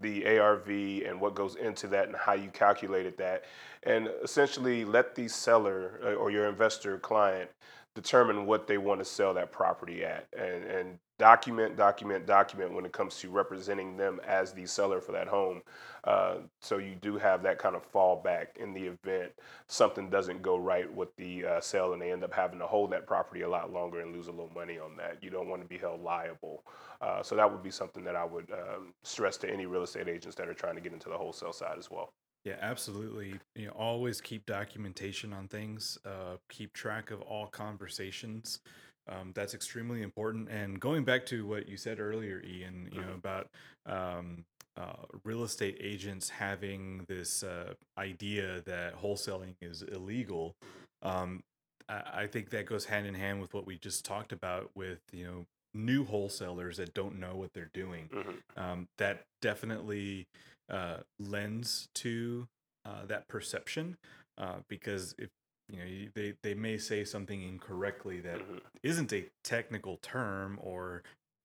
the 0.00 0.38
ARV 0.38 0.68
and 0.68 1.20
what 1.20 1.34
goes 1.34 1.56
into 1.56 1.86
that 1.88 2.06
and 2.06 2.16
how 2.16 2.32
you 2.32 2.50
calculated 2.50 3.16
that, 3.18 3.44
and 3.84 4.08
essentially 4.22 4.84
let 4.84 5.14
the 5.14 5.28
seller 5.28 6.00
uh, 6.04 6.14
or 6.14 6.30
your 6.30 6.48
investor 6.48 6.98
client 6.98 7.50
determine 7.94 8.46
what 8.46 8.66
they 8.66 8.78
want 8.78 9.00
to 9.00 9.04
sell 9.04 9.34
that 9.34 9.52
property 9.52 10.04
at, 10.04 10.28
and 10.38 10.64
and 10.64 10.98
document, 11.18 11.76
document, 11.76 12.26
document 12.26 12.72
when 12.74 12.84
it 12.84 12.92
comes 12.92 13.18
to 13.18 13.30
representing 13.30 13.96
them 13.96 14.20
as 14.26 14.52
the 14.52 14.66
seller 14.66 15.00
for 15.00 15.12
that 15.12 15.28
home. 15.28 15.62
Uh, 16.04 16.36
so 16.60 16.78
you 16.78 16.96
do 16.96 17.16
have 17.16 17.42
that 17.44 17.58
kind 17.58 17.76
of 17.76 17.90
fallback 17.92 18.56
in 18.56 18.74
the 18.74 18.82
event 18.82 19.32
something 19.68 20.10
doesn't 20.10 20.42
go 20.42 20.56
right 20.58 20.92
with 20.94 21.14
the 21.16 21.46
uh, 21.46 21.60
sale 21.60 21.94
and 21.94 22.02
they 22.02 22.12
end 22.12 22.24
up 22.24 22.34
having 22.34 22.58
to 22.58 22.66
hold 22.66 22.92
that 22.92 23.06
property 23.06 23.42
a 23.42 23.48
lot 23.48 23.72
longer 23.72 24.00
and 24.00 24.14
lose 24.14 24.28
a 24.28 24.30
little 24.30 24.52
money 24.54 24.78
on 24.78 24.96
that. 24.96 25.18
You 25.22 25.30
don't 25.30 25.48
want 25.48 25.62
to 25.62 25.68
be 25.68 25.78
held 25.78 26.02
liable. 26.02 26.64
Uh, 27.00 27.22
so 27.22 27.36
that 27.36 27.50
would 27.50 27.62
be 27.62 27.70
something 27.70 28.04
that 28.04 28.16
I 28.16 28.24
would 28.24 28.50
um, 28.52 28.94
stress 29.02 29.36
to 29.38 29.50
any 29.50 29.66
real 29.66 29.82
estate 29.82 30.08
agents 30.08 30.36
that 30.36 30.48
are 30.48 30.54
trying 30.54 30.74
to 30.74 30.80
get 30.80 30.92
into 30.92 31.08
the 31.08 31.16
wholesale 31.16 31.52
side 31.52 31.78
as 31.78 31.90
well. 31.90 32.12
Yeah, 32.44 32.56
absolutely. 32.60 33.34
You 33.54 33.66
know, 33.66 33.72
always 33.72 34.20
keep 34.20 34.46
documentation 34.46 35.32
on 35.32 35.48
things. 35.48 35.98
Uh, 36.04 36.36
keep 36.48 36.72
track 36.72 37.10
of 37.10 37.20
all 37.22 37.46
conversations. 37.46 38.60
Um, 39.08 39.32
that's 39.34 39.54
extremely 39.54 40.02
important. 40.02 40.48
And 40.48 40.80
going 40.80 41.04
back 41.04 41.26
to 41.26 41.46
what 41.46 41.68
you 41.68 41.76
said 41.76 42.00
earlier, 42.00 42.42
Ian, 42.44 42.88
you 42.92 43.00
know 43.00 43.08
mm-hmm. 43.08 43.14
about 43.14 43.48
um, 43.86 44.44
uh, 44.76 45.06
real 45.24 45.44
estate 45.44 45.76
agents 45.80 46.28
having 46.28 47.04
this 47.08 47.42
uh, 47.42 47.74
idea 47.98 48.62
that 48.66 49.00
wholesaling 49.00 49.54
is 49.60 49.82
illegal. 49.82 50.54
Um, 51.02 51.42
I, 51.88 52.02
I 52.14 52.26
think 52.26 52.50
that 52.50 52.66
goes 52.66 52.84
hand 52.84 53.06
in 53.06 53.14
hand 53.14 53.40
with 53.40 53.54
what 53.54 53.66
we 53.66 53.76
just 53.76 54.04
talked 54.04 54.32
about 54.32 54.70
with 54.74 55.00
you 55.12 55.24
know 55.24 55.46
new 55.74 56.04
wholesalers 56.04 56.76
that 56.76 56.94
don't 56.94 57.18
know 57.18 57.34
what 57.34 57.52
they're 57.54 57.70
doing. 57.72 58.08
Mm-hmm. 58.12 58.62
Um, 58.62 58.88
that 58.98 59.24
definitely 59.40 60.26
uh, 60.70 60.98
lends 61.18 61.88
to 61.94 62.46
uh, 62.84 63.06
that 63.06 63.28
perception 63.28 63.96
uh, 64.38 64.56
because 64.68 65.14
if 65.18 65.28
you 65.68 65.78
know 65.78 66.10
they 66.14 66.34
they 66.42 66.54
may 66.54 66.76
say 66.76 67.04
something 67.04 67.42
incorrectly 67.42 68.20
that 68.20 68.38
mm-hmm. 68.38 68.58
not 68.82 69.12
a 69.12 69.26
technical 69.44 69.98
term 70.02 70.58
or 70.60 71.02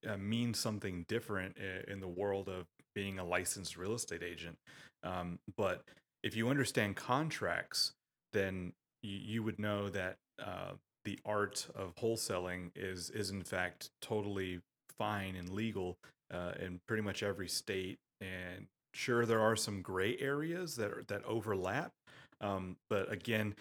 uh, 0.08 0.17
means 0.17 0.60
something 0.60 1.06
different 1.08 1.56
in 1.88 1.99
the 1.99 2.08
world 2.08 2.49
of 2.49 2.65
being 2.95 3.19
a 3.19 3.23
licensed 3.23 3.77
real 3.77 3.93
estate 3.93 4.23
agent 4.23 4.58
um, 5.03 5.38
but 5.56 5.84
if 6.23 6.36
you 6.36 6.49
understand 6.49 6.95
contracts 6.95 7.93
then 8.34 8.73
you, 9.03 9.17
you 9.17 9.43
would 9.43 9.60
know 9.60 9.89
that 9.89 10.15
uh, 10.43 10.71
the 11.06 11.19
art 11.25 11.67
of 11.75 11.95
wholesaling 11.95 12.71
is 12.75 13.10
is 13.12 13.30
in 13.30 13.43
fact 13.43 13.89
totally 14.01 14.60
fine 14.97 15.36
and 15.36 15.49
legal 15.49 15.97
uh, 16.34 16.51
in 16.60 16.80
pretty 16.88 17.03
much 17.03 17.23
every 17.23 17.47
state 17.47 17.97
and 18.19 18.67
sure 18.93 19.26
there 19.26 19.41
are 19.41 19.56
some 19.56 19.82
gray 19.82 20.17
areas 20.19 20.76
that 20.76 20.91
are, 20.91 21.04
that 21.08 21.23
overlap 21.26 21.91
um, 22.41 22.76
but 22.89 23.12
again 23.12 23.56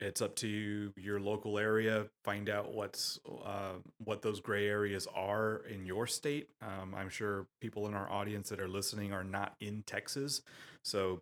it's 0.00 0.22
up 0.22 0.34
to 0.34 0.92
your 0.96 1.20
local 1.20 1.58
area 1.58 2.06
find 2.24 2.48
out 2.48 2.72
what's 2.72 3.20
uh, 3.44 3.74
what 4.02 4.22
those 4.22 4.40
gray 4.40 4.66
areas 4.66 5.06
are 5.14 5.62
in 5.68 5.84
your 5.84 6.06
state. 6.06 6.48
Um, 6.62 6.94
i'm 6.96 7.08
sure 7.10 7.46
people 7.60 7.86
in 7.86 7.94
our 7.94 8.10
audience 8.10 8.48
that 8.48 8.60
are 8.60 8.68
listening 8.68 9.12
are 9.12 9.24
not 9.24 9.54
in 9.60 9.82
texas 9.86 10.42
so 10.82 11.20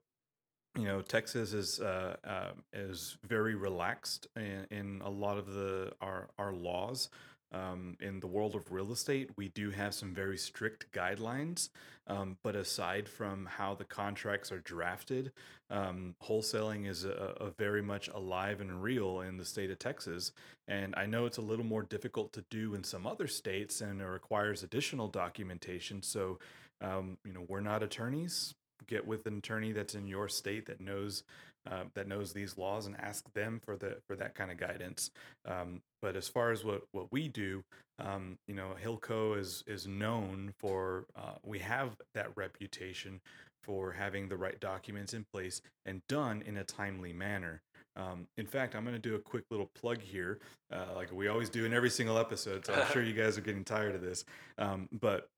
you 0.77 0.85
know 0.85 1.03
texas 1.03 1.53
is 1.53 1.81
uh, 1.81 2.17
uh, 2.25 2.51
is 2.73 3.17
very 3.27 3.55
relaxed 3.55 4.29
in, 4.37 4.67
in 4.71 5.03
a 5.05 5.11
lot 5.11 5.39
of 5.39 5.53
the 5.53 5.93
our 6.01 6.29
our 6.39 6.53
laws 6.53 7.09
um, 7.53 7.97
in 8.01 8.21
the 8.21 8.27
world 8.27 8.55
of 8.55 8.71
real 8.71 8.93
estate, 8.93 9.31
we 9.37 9.49
do 9.49 9.71
have 9.71 9.95
some 9.95 10.15
very 10.15 10.37
strict 10.37 10.93
guidelines. 10.93 11.71
Um, 12.07 12.39
but 12.43 12.57
aside 12.57 13.07
from 13.07 13.47
how 13.47 13.75
the 13.75 13.85
contracts 13.85 14.51
are 14.51 14.61
drafted, 14.61 15.31
um, 15.69 16.15
wholesaling 16.23 16.89
is 16.89 17.05
a, 17.05 17.35
a, 17.39 17.51
very 17.51 17.83
much 17.83 18.09
alive 18.09 18.63
and 18.63 18.83
real 18.83 19.21
in 19.21 19.37
the 19.37 19.45
state 19.45 19.71
of 19.71 19.79
Texas. 19.79 20.33
And 20.67 20.95
I 20.97 21.05
know 21.05 21.27
it's 21.27 21.37
a 21.37 21.43
little 21.43 21.67
more 21.67 21.83
difficult 21.83 22.33
to 22.33 22.45
do 22.49 22.75
in 22.75 22.83
some 22.83 23.07
other 23.07 23.27
states 23.27 23.83
and 23.83 24.01
it 24.01 24.07
requires 24.07 24.63
additional 24.63 25.09
documentation. 25.09 26.03
So, 26.03 26.39
um, 26.81 27.19
you 27.27 27.35
know, 27.35 27.45
we're 27.47 27.61
not 27.61 27.83
attorneys. 27.83 28.55
Get 28.87 29.07
with 29.07 29.27
an 29.27 29.39
attorney 29.39 29.73
that's 29.73 29.95
in 29.95 30.07
your 30.07 30.29
state 30.29 30.65
that 30.67 30.81
knows 30.81 31.25
uh, 31.71 31.85
that 31.95 32.09
knows 32.09 32.33
these 32.33 32.57
laws 32.57 32.87
and 32.87 32.97
ask 33.01 33.25
them 33.35 33.61
for 33.65 33.77
the 33.77 33.99
for 34.07 34.17
that 34.17 34.35
kind 34.35 34.51
of 34.51 34.57
guidance. 34.57 35.11
Um, 35.47 35.83
but 36.01 36.17
as 36.17 36.29
far 36.29 36.51
as 36.51 36.65
what 36.65 36.83
what 36.93 37.11
we 37.13 37.29
do, 37.29 37.63
um, 37.99 38.39
you 38.47 38.55
know, 38.55 38.75
Hilco 38.83 39.39
is 39.39 39.65
is 39.67 39.87
known 39.87 40.53
for 40.59 41.07
uh, 41.17 41.35
we 41.45 41.59
have 41.61 41.97
that 42.15 42.31
reputation 42.37 43.21
for 43.63 43.93
having 43.93 44.29
the 44.29 44.37
right 44.37 44.59
documents 44.61 45.13
in 45.13 45.25
place 45.33 45.61
and 45.85 46.01
done 46.09 46.43
in 46.47 46.57
a 46.57 46.65
timely 46.65 47.13
manner. 47.13 47.61
Um, 47.97 48.27
in 48.37 48.47
fact, 48.47 48.75
I'm 48.75 48.85
going 48.85 48.95
to 48.95 49.01
do 49.01 49.17
a 49.17 49.19
quick 49.19 49.45
little 49.51 49.71
plug 49.75 50.01
here, 50.01 50.39
uh, 50.73 50.95
like 50.95 51.13
we 51.13 51.29
always 51.29 51.51
do 51.51 51.65
in 51.65 51.75
every 51.75 51.91
single 51.91 52.17
episode. 52.17 52.65
So 52.65 52.73
I'm 52.73 52.91
sure 52.93 53.03
you 53.05 53.13
guys 53.13 53.37
are 53.37 53.43
getting 53.43 53.65
tired 53.65 53.95
of 53.95 54.01
this. 54.01 54.25
Um, 54.57 54.89
but 55.01 55.29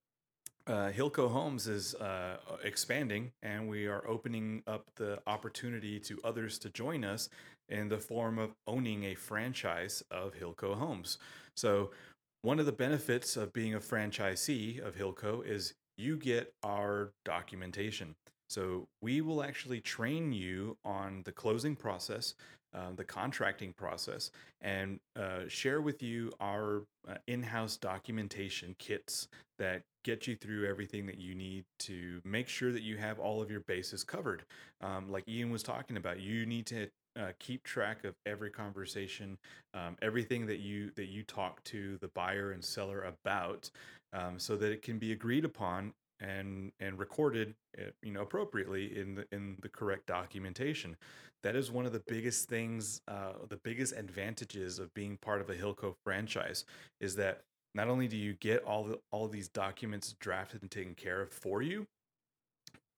uh, 0.70 0.92
Hilco 0.92 1.28
Homes 1.30 1.66
is 1.66 1.94
uh, 1.96 2.36
expanding, 2.62 3.32
and 3.42 3.68
we 3.68 3.86
are 3.86 4.06
opening 4.06 4.62
up 4.68 4.86
the 4.94 5.18
opportunity 5.26 5.98
to 6.00 6.20
others 6.22 6.58
to 6.60 6.70
join 6.70 7.04
us 7.04 7.28
in 7.68 7.88
the 7.88 7.98
form 7.98 8.38
of 8.38 8.54
owning 8.68 9.04
a 9.04 9.14
franchise 9.14 10.02
of 10.10 10.32
Hilco 10.34 10.76
Homes. 10.76 11.18
So, 11.56 11.90
one 12.42 12.60
of 12.60 12.66
the 12.66 12.72
benefits 12.72 13.36
of 13.36 13.52
being 13.52 13.74
a 13.74 13.80
franchisee 13.80 14.80
of 14.80 14.96
Hilco 14.96 15.44
is 15.44 15.74
you 15.98 16.16
get 16.16 16.54
our 16.62 17.12
documentation. 17.24 18.14
So, 18.48 18.86
we 19.02 19.20
will 19.20 19.42
actually 19.42 19.80
train 19.80 20.32
you 20.32 20.76
on 20.84 21.22
the 21.24 21.32
closing 21.32 21.74
process, 21.74 22.34
uh, 22.74 22.92
the 22.96 23.04
contracting 23.04 23.72
process, 23.72 24.30
and 24.60 25.00
uh, 25.16 25.40
share 25.48 25.80
with 25.80 26.02
you 26.02 26.30
our 26.40 26.82
uh, 27.08 27.14
in 27.26 27.42
house 27.42 27.76
documentation 27.76 28.74
kits 28.78 29.28
that 29.58 29.82
get 30.04 30.26
you 30.26 30.36
through 30.36 30.68
everything 30.68 31.06
that 31.06 31.18
you 31.18 31.34
need 31.34 31.64
to 31.78 32.20
make 32.24 32.48
sure 32.48 32.72
that 32.72 32.82
you 32.82 32.96
have 32.96 33.18
all 33.18 33.42
of 33.42 33.50
your 33.50 33.60
bases 33.60 34.04
covered. 34.04 34.44
Um, 34.80 35.10
like 35.10 35.28
Ian 35.28 35.50
was 35.50 35.62
talking 35.62 35.96
about, 35.96 36.20
you 36.20 36.46
need 36.46 36.66
to 36.66 36.88
uh, 37.18 37.32
keep 37.38 37.64
track 37.64 38.04
of 38.04 38.14
every 38.24 38.50
conversation, 38.50 39.36
um, 39.74 39.96
everything 40.00 40.46
that 40.46 40.60
you 40.60 40.90
that 40.96 41.08
you 41.08 41.22
talk 41.22 41.62
to 41.64 41.98
the 42.00 42.08
buyer 42.08 42.52
and 42.52 42.64
seller 42.64 43.02
about, 43.02 43.70
um, 44.12 44.38
so 44.38 44.56
that 44.56 44.72
it 44.72 44.82
can 44.82 44.98
be 44.98 45.12
agreed 45.12 45.44
upon 45.44 45.92
and 46.20 46.72
and 46.80 46.98
recorded 46.98 47.54
uh, 47.78 47.90
you 48.02 48.12
know 48.12 48.22
appropriately 48.22 48.98
in 48.98 49.14
the 49.14 49.26
in 49.32 49.56
the 49.62 49.68
correct 49.68 50.06
documentation. 50.06 50.96
That 51.42 51.56
is 51.56 51.70
one 51.70 51.86
of 51.86 51.92
the 51.92 52.02
biggest 52.06 52.48
things 52.48 53.00
uh, 53.08 53.32
the 53.48 53.56
biggest 53.56 53.94
advantages 53.96 54.78
of 54.78 54.92
being 54.94 55.18
part 55.22 55.40
of 55.40 55.50
a 55.50 55.54
hilco 55.54 55.94
franchise 56.04 56.64
is 57.00 57.16
that 57.16 57.42
not 57.74 57.88
only 57.88 58.08
do 58.08 58.16
you 58.16 58.34
get 58.34 58.62
all 58.64 58.84
the 58.84 58.98
all 59.10 59.28
these 59.28 59.48
documents 59.48 60.14
drafted 60.20 60.62
and 60.62 60.70
taken 60.70 60.94
care 60.94 61.22
of 61.22 61.32
for 61.32 61.62
you 61.62 61.86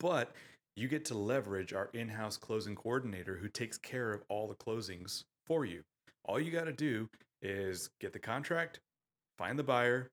but 0.00 0.34
you 0.74 0.88
get 0.88 1.04
to 1.04 1.14
leverage 1.14 1.72
our 1.72 1.90
in-house 1.92 2.36
closing 2.36 2.74
coordinator 2.74 3.36
who 3.36 3.48
takes 3.48 3.78
care 3.78 4.12
of 4.12 4.22
all 4.28 4.48
the 4.48 4.54
closings 4.54 5.24
for 5.46 5.64
you. 5.64 5.82
All 6.24 6.40
you 6.40 6.50
got 6.50 6.64
to 6.64 6.72
do 6.72 7.08
is 7.42 7.90
get 8.00 8.12
the 8.12 8.18
contract 8.18 8.80
find 9.38 9.58
the 9.58 9.62
buyer 9.64 10.08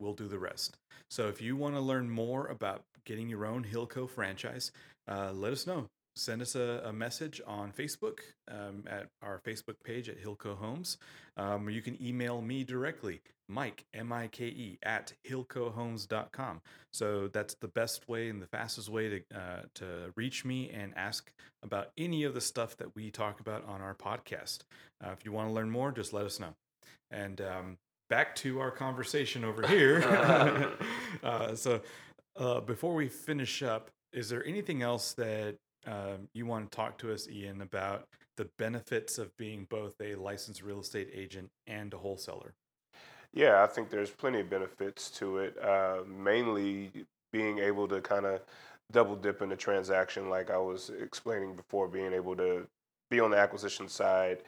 we'll 0.00 0.14
do 0.14 0.28
the 0.28 0.38
rest 0.38 0.76
so 1.10 1.28
if 1.28 1.40
you 1.40 1.56
want 1.56 1.74
to 1.74 1.80
learn 1.80 2.10
more 2.10 2.46
about 2.46 2.82
getting 3.04 3.28
your 3.28 3.46
own 3.46 3.64
hilco 3.64 4.08
franchise 4.08 4.72
uh, 5.08 5.30
let 5.32 5.52
us 5.52 5.66
know 5.66 5.86
send 6.16 6.42
us 6.42 6.54
a, 6.54 6.82
a 6.84 6.92
message 6.92 7.40
on 7.46 7.72
Facebook 7.72 8.18
um, 8.48 8.84
at 8.86 9.08
our 9.22 9.40
Facebook 9.40 9.76
page 9.84 10.08
at 10.08 10.22
Hilco 10.22 10.56
Homes. 10.56 10.98
Um, 11.36 11.68
you 11.70 11.82
can 11.82 12.00
email 12.02 12.42
me 12.42 12.64
directly, 12.64 13.22
Mike, 13.48 13.84
M 13.94 14.12
I 14.12 14.28
K 14.28 14.46
E, 14.46 14.78
at 14.82 15.12
hilcohomes.com. 15.28 16.60
So 16.92 17.28
that's 17.28 17.54
the 17.54 17.68
best 17.68 18.08
way 18.08 18.28
and 18.28 18.42
the 18.42 18.46
fastest 18.46 18.88
way 18.88 19.08
to, 19.08 19.22
uh, 19.34 19.62
to 19.76 20.12
reach 20.16 20.44
me 20.44 20.70
and 20.70 20.92
ask 20.96 21.30
about 21.62 21.90
any 21.96 22.24
of 22.24 22.34
the 22.34 22.40
stuff 22.40 22.76
that 22.78 22.94
we 22.94 23.10
talk 23.10 23.40
about 23.40 23.64
on 23.66 23.80
our 23.80 23.94
podcast. 23.94 24.60
Uh, 25.04 25.10
if 25.12 25.24
you 25.24 25.32
want 25.32 25.48
to 25.48 25.52
learn 25.52 25.70
more, 25.70 25.92
just 25.92 26.12
let 26.12 26.26
us 26.26 26.40
know. 26.40 26.54
And 27.10 27.40
um, 27.40 27.78
back 28.10 28.34
to 28.36 28.60
our 28.60 28.70
conversation 28.70 29.44
over 29.44 29.66
here. 29.66 30.02
uh, 31.22 31.54
so 31.54 31.80
uh, 32.36 32.60
before 32.60 32.94
we 32.94 33.08
finish 33.08 33.62
up, 33.62 33.90
is 34.12 34.28
there 34.28 34.44
anything 34.44 34.82
else 34.82 35.14
that 35.14 35.56
um, 35.86 36.28
you 36.34 36.44
want 36.44 36.70
to 36.70 36.76
talk 36.76 36.98
to 36.98 37.12
us, 37.12 37.26
Ian, 37.28 37.62
about 37.62 38.06
the 38.36 38.48
benefits 38.58 39.18
of 39.18 39.36
being 39.36 39.66
both 39.68 39.94
a 40.00 40.14
licensed 40.14 40.62
real 40.62 40.80
estate 40.80 41.10
agent 41.12 41.50
and 41.66 41.92
a 41.92 41.98
wholesaler. 41.98 42.54
Yeah, 43.32 43.62
I 43.62 43.66
think 43.66 43.90
there's 43.90 44.10
plenty 44.10 44.40
of 44.40 44.50
benefits 44.50 45.10
to 45.12 45.38
it. 45.38 45.56
Uh, 45.62 45.98
mainly 46.06 46.90
being 47.32 47.58
able 47.58 47.86
to 47.88 48.00
kind 48.00 48.26
of 48.26 48.40
double 48.92 49.14
dip 49.14 49.42
in 49.42 49.50
the 49.50 49.56
transaction, 49.56 50.30
like 50.30 50.50
I 50.50 50.58
was 50.58 50.90
explaining 51.02 51.54
before, 51.54 51.86
being 51.86 52.12
able 52.12 52.34
to 52.36 52.66
be 53.10 53.20
on 53.20 53.30
the 53.30 53.36
acquisition 53.36 53.88
side 53.88 54.38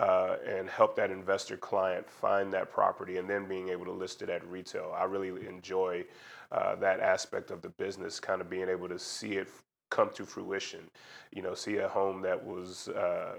uh, 0.00 0.36
and 0.48 0.66
help 0.70 0.96
that 0.96 1.10
investor 1.10 1.58
client 1.58 2.08
find 2.08 2.50
that 2.54 2.72
property 2.72 3.18
and 3.18 3.28
then 3.28 3.46
being 3.46 3.68
able 3.68 3.84
to 3.84 3.92
list 3.92 4.22
it 4.22 4.30
at 4.30 4.42
retail. 4.46 4.94
I 4.96 5.04
really 5.04 5.46
enjoy 5.46 6.06
uh, 6.50 6.74
that 6.76 7.00
aspect 7.00 7.50
of 7.50 7.60
the 7.60 7.68
business, 7.68 8.18
kind 8.18 8.40
of 8.40 8.48
being 8.48 8.70
able 8.70 8.88
to 8.88 8.98
see 8.98 9.32
it 9.32 9.48
come 9.90 10.08
to 10.14 10.24
fruition. 10.24 10.80
You 11.32 11.42
know, 11.42 11.54
see 11.54 11.76
a 11.76 11.88
home 11.88 12.22
that 12.22 12.42
was 12.42 12.88
uh, 12.88 13.34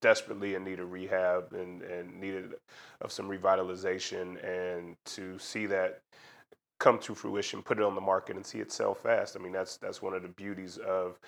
desperately 0.00 0.54
in 0.54 0.62
need 0.62 0.78
of 0.78 0.92
rehab 0.92 1.52
and, 1.52 1.82
and 1.82 2.20
needed 2.20 2.54
of 3.00 3.10
some 3.10 3.28
revitalization, 3.28 4.42
and 4.44 4.94
to 5.06 5.36
see 5.40 5.66
that 5.66 6.02
come 6.78 7.00
to 7.00 7.16
fruition, 7.16 7.62
put 7.62 7.78
it 7.78 7.84
on 7.84 7.96
the 7.96 8.00
market, 8.00 8.36
and 8.36 8.46
see 8.46 8.60
it 8.60 8.70
sell 8.70 8.94
fast. 8.94 9.36
I 9.36 9.42
mean, 9.42 9.52
that's 9.52 9.76
that's 9.76 10.00
one 10.00 10.14
of 10.14 10.22
the 10.22 10.28
beauties 10.28 10.78
of 10.78 11.18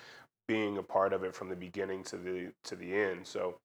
being 0.47 0.77
a 0.77 0.83
part 0.83 1.11
of 1.11 1.25
it 1.25 1.35
from 1.35 1.49
the 1.49 1.55
beginning 1.55 2.01
to 2.05 2.15
the 2.15 2.53
to 2.63 2.77
the 2.77 2.95
end. 2.95 3.27
So. 3.27 3.57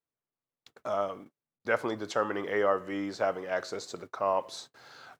Um, 0.84 1.30
definitely 1.64 1.96
determining 1.96 2.46
ARVs, 2.46 3.18
having 3.18 3.46
access 3.46 3.86
to 3.86 3.96
the 3.96 4.06
comps, 4.08 4.68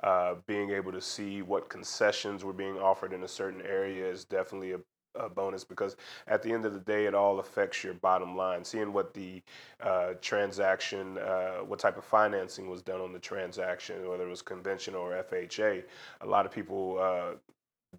uh, 0.02 0.34
being 0.46 0.70
able 0.70 0.92
to 0.92 1.00
see 1.00 1.42
what 1.42 1.68
concessions 1.68 2.44
were 2.44 2.52
being 2.52 2.78
offered 2.78 3.12
in 3.12 3.22
a 3.22 3.28
certain 3.28 3.62
area 3.62 4.06
is 4.06 4.24
definitely 4.24 4.72
a, 4.72 4.80
a 5.14 5.28
bonus 5.28 5.64
because 5.64 5.96
at 6.26 6.42
the 6.42 6.52
end 6.52 6.66
of 6.66 6.74
the 6.74 6.80
day, 6.80 7.06
it 7.06 7.14
all 7.14 7.38
affects 7.40 7.82
your 7.82 7.94
bottom 7.94 8.36
line. 8.36 8.64
Seeing 8.64 8.92
what 8.92 9.14
the 9.14 9.42
uh, 9.80 10.14
transaction, 10.20 11.16
uh, 11.18 11.58
what 11.58 11.78
type 11.78 11.96
of 11.96 12.04
financing 12.04 12.68
was 12.68 12.82
done 12.82 13.00
on 13.00 13.12
the 13.12 13.18
transaction, 13.18 14.06
whether 14.08 14.26
it 14.26 14.30
was 14.30 14.42
conventional 14.42 15.00
or 15.00 15.22
FHA, 15.22 15.84
a 16.20 16.26
lot 16.26 16.44
of 16.44 16.52
people 16.52 16.98
uh, 17.00 17.36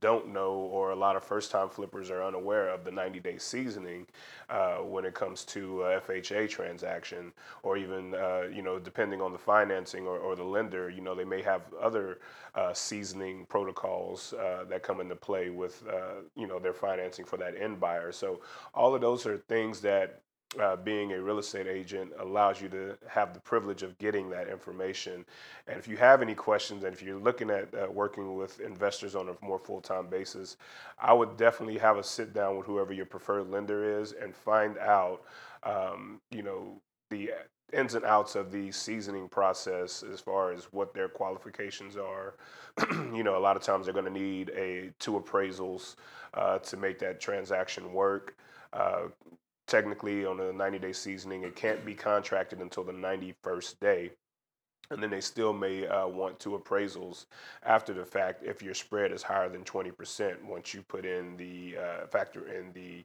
don't 0.02 0.32
know, 0.32 0.52
or 0.52 0.92
a 0.92 0.96
lot 0.96 1.16
of 1.16 1.24
first 1.24 1.52
time 1.52 1.70
flippers 1.70 2.10
are 2.10 2.24
unaware 2.24 2.70
of 2.70 2.84
the 2.84 2.92
90 2.92 3.20
day 3.20 3.38
seasoning 3.38 4.06
uh, 4.50 4.78
when 4.78 5.06
it 5.06 5.14
comes 5.14 5.44
to 5.46 5.84
a 5.84 6.02
FHA 6.02 6.50
transaction, 6.50 7.32
or 7.64 7.78
even, 7.78 8.14
uh, 8.14 8.44
you 8.54 8.62
know, 8.62 8.80
depending 8.80 9.22
on 9.22 9.32
the 9.32 9.38
financing 9.38 10.06
or, 10.06 10.18
or, 10.18 10.36
the 10.36 10.44
lender, 10.44 10.90
you 10.90 11.02
know, 11.02 11.16
they 11.16 11.24
may 11.24 11.42
have 11.42 11.62
other 11.82 12.20
uh, 12.56 12.74
seasoning 12.74 13.46
protocols 13.48 14.34
uh, 14.34 14.66
that 14.70 14.84
come 14.84 15.02
into 15.02 15.16
play 15.16 15.50
with, 15.50 15.84
uh, 15.88 16.22
you 16.36 16.48
know, 16.48 16.60
their 16.60 16.74
financing 16.74 17.26
for 17.26 17.38
that 17.38 17.56
end 17.60 17.80
buyer. 17.80 18.12
So 18.12 18.42
all 18.74 18.94
of 18.94 19.02
those 19.02 19.26
are 19.26 19.38
things 19.38 19.82
that 19.82 20.22
uh, 20.60 20.76
being 20.78 21.14
a 21.14 21.22
real 21.22 21.40
estate 21.40 21.68
agent 21.68 22.12
allows 22.20 22.62
you 22.62 22.70
to 22.70 22.98
have 23.08 23.34
the 23.34 23.40
privilege 23.40 23.84
of 23.84 23.98
getting 23.98 24.30
that 24.30 24.48
information. 24.48 25.26
And 25.68 25.78
if 25.78 25.88
you 25.88 25.98
have 25.98 26.22
any 26.22 26.36
questions, 26.36 26.84
and 26.84 26.94
if 26.94 27.02
you're 27.02 27.20
looking 27.20 27.50
at 27.50 27.74
uh, 27.74 27.88
working 27.92 28.36
with 28.36 28.60
investors 28.60 29.16
on 29.16 29.30
a 29.30 29.46
more 29.46 29.60
full 29.60 29.82
time 29.82 30.08
basis, 30.08 30.58
I 31.00 31.14
would 31.14 31.38
definitely 31.38 31.78
have 31.80 31.98
a 31.98 32.04
sit 32.04 32.34
down 32.34 32.58
with 32.58 32.66
whoever 32.66 32.94
your 32.94 33.06
preferred 33.06 33.50
lender 33.50 34.00
is 34.00 34.14
and 34.14 34.36
find 34.36 34.78
out, 34.78 35.24
um, 35.64 36.22
you 36.32 36.44
know, 36.44 36.82
the 37.10 37.32
ins 37.74 37.96
and 37.96 38.06
outs 38.06 38.36
of 38.36 38.52
the 38.52 38.72
seasoning 38.72 39.28
process 39.28 40.04
as 40.04 40.20
far 40.20 40.52
as 40.52 40.66
what 40.72 40.94
their 40.94 41.10
qualifications 41.10 41.98
are. 41.98 42.36
you 42.92 43.24
know, 43.24 43.38
a 43.38 43.40
lot 43.40 43.56
of 43.56 43.62
times 43.62 43.86
they're 43.86 43.94
going 43.94 44.06
to 44.06 44.12
need 44.12 44.50
a 44.56 44.92
two 45.00 45.14
appraisals 45.14 45.96
uh, 46.34 46.60
to 46.60 46.78
make 46.78 47.00
that 47.00 47.20
transaction 47.20 47.92
work. 47.94 48.38
Uh, 48.74 49.08
technically 49.68 50.26
on 50.26 50.40
a 50.40 50.52
90 50.52 50.80
day 50.80 50.94
seasoning, 50.94 51.44
it 51.44 51.56
can't 51.56 51.86
be 51.86 51.94
contracted 51.94 52.60
until 52.60 52.84
the 52.84 52.94
91st 52.94 53.80
day. 53.80 54.12
And 54.92 55.02
then 55.02 55.10
they 55.10 55.22
still 55.22 55.52
may 55.52 55.88
uh, 55.88 56.08
want 56.08 56.40
two 56.40 56.52
appraisals 56.52 57.26
after 57.64 57.94
the 57.94 58.06
fact 58.06 58.44
if 58.44 58.62
your 58.62 58.76
spread 58.76 59.12
is 59.12 59.24
higher 59.24 59.50
than 59.50 59.64
20% 59.64 60.44
once 60.44 60.74
you 60.76 60.84
put 60.84 61.06
in 61.06 61.36
the 61.38 61.76
uh, 61.78 62.08
factor 62.08 62.48
in 62.48 62.72
the 62.74 63.04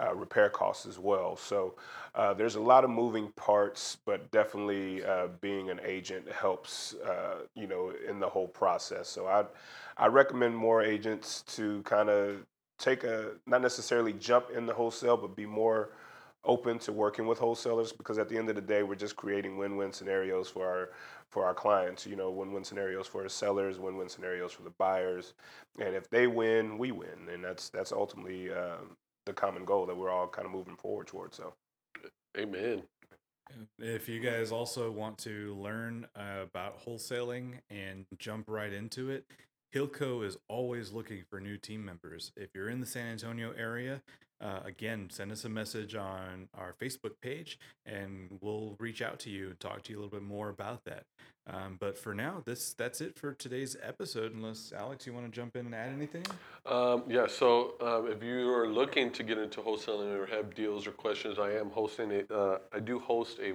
uh, 0.00 0.14
repair 0.14 0.48
costs 0.48 0.86
as 0.86 0.98
well. 0.98 1.36
So 1.36 1.74
uh, 2.14 2.34
there's 2.34 2.56
a 2.56 2.60
lot 2.60 2.84
of 2.84 2.90
moving 2.90 3.32
parts, 3.36 3.96
but 4.04 4.30
definitely 4.30 5.04
uh, 5.04 5.28
being 5.40 5.70
an 5.70 5.80
agent 5.84 6.30
helps, 6.30 6.94
uh, 6.94 7.46
you 7.54 7.66
know, 7.66 7.92
in 8.08 8.20
the 8.20 8.28
whole 8.28 8.48
process. 8.48 9.08
So 9.08 9.26
I 9.26 9.44
I 9.96 10.08
recommend 10.08 10.54
more 10.54 10.82
agents 10.82 11.42
to 11.56 11.82
kind 11.82 12.10
of 12.10 12.44
take 12.78 13.04
a 13.04 13.32
not 13.46 13.62
necessarily 13.62 14.12
jump 14.12 14.50
in 14.50 14.66
the 14.66 14.74
wholesale, 14.74 15.16
but 15.16 15.36
be 15.36 15.46
more 15.46 15.90
open 16.44 16.78
to 16.78 16.92
working 16.92 17.26
with 17.26 17.38
wholesalers 17.38 17.92
because 17.92 18.18
at 18.18 18.28
the 18.28 18.36
end 18.36 18.48
of 18.48 18.54
the 18.54 18.60
day, 18.60 18.82
we're 18.82 18.94
just 18.94 19.16
creating 19.16 19.56
win-win 19.56 19.92
scenarios 19.92 20.48
for 20.48 20.66
our 20.66 20.90
for 21.30 21.44
our 21.44 21.54
clients. 21.54 22.06
You 22.06 22.16
know, 22.16 22.30
win-win 22.30 22.64
scenarios 22.64 23.06
for 23.06 23.22
the 23.22 23.30
sellers, 23.30 23.78
win-win 23.78 24.08
scenarios 24.08 24.52
for 24.52 24.62
the 24.62 24.72
buyers, 24.78 25.34
and 25.80 25.94
if 25.94 26.08
they 26.10 26.26
win, 26.26 26.78
we 26.78 26.92
win, 26.92 27.28
and 27.32 27.42
that's 27.42 27.68
that's 27.68 27.92
ultimately 27.92 28.52
uh, 28.52 28.76
the 29.24 29.32
common 29.32 29.64
goal 29.64 29.86
that 29.86 29.96
we're 29.96 30.10
all 30.10 30.28
kind 30.28 30.46
of 30.46 30.52
moving 30.52 30.76
forward 30.76 31.06
towards. 31.06 31.36
So, 31.36 31.54
amen. 32.38 32.82
If 33.78 34.08
you 34.08 34.20
guys 34.20 34.50
also 34.50 34.90
want 34.90 35.18
to 35.18 35.54
learn 35.54 36.06
uh, 36.16 36.42
about 36.42 36.84
wholesaling 36.84 37.60
and 37.70 38.04
jump 38.18 38.48
right 38.48 38.72
into 38.72 39.10
it, 39.10 39.24
Hilco 39.74 40.24
is 40.24 40.36
always 40.48 40.92
looking 40.92 41.24
for 41.28 41.40
new 41.40 41.56
team 41.56 41.84
members. 41.84 42.32
If 42.36 42.50
you're 42.54 42.68
in 42.68 42.80
the 42.80 42.86
San 42.86 43.08
Antonio 43.08 43.52
area, 43.56 44.02
uh, 44.40 44.60
again, 44.64 45.08
send 45.10 45.32
us 45.32 45.44
a 45.44 45.48
message 45.48 45.94
on 45.94 46.48
our 46.54 46.74
Facebook 46.80 47.12
page 47.22 47.58
and 47.86 48.28
we'll 48.40 48.76
reach 48.78 49.00
out 49.00 49.18
to 49.20 49.30
you 49.30 49.48
and 49.48 49.60
talk 49.60 49.82
to 49.84 49.92
you 49.92 49.98
a 49.98 50.00
little 50.00 50.18
bit 50.18 50.26
more 50.26 50.50
about 50.50 50.84
that. 50.84 51.04
Um, 51.48 51.76
but 51.80 51.96
for 51.96 52.14
now, 52.14 52.42
this 52.44 52.74
that's 52.74 53.00
it 53.00 53.18
for 53.18 53.32
today's 53.32 53.76
episode. 53.82 54.34
Unless 54.34 54.72
Alex, 54.76 55.06
you 55.06 55.12
want 55.12 55.26
to 55.26 55.32
jump 55.32 55.56
in 55.56 55.66
and 55.66 55.74
add 55.74 55.92
anything? 55.92 56.24
Um, 56.66 57.04
yeah. 57.08 57.26
So 57.28 57.74
um, 57.80 58.10
if 58.10 58.22
you 58.22 58.52
are 58.52 58.68
looking 58.68 59.12
to 59.12 59.22
get 59.22 59.38
into 59.38 59.60
wholesaling 59.60 60.12
or 60.16 60.26
have 60.26 60.54
deals 60.54 60.86
or 60.86 60.90
questions, 60.90 61.38
I 61.38 61.52
am 61.52 61.70
hosting 61.70 62.10
a. 62.12 62.34
Uh, 62.34 62.58
I 62.74 62.80
do 62.80 62.98
host 62.98 63.38
a 63.40 63.52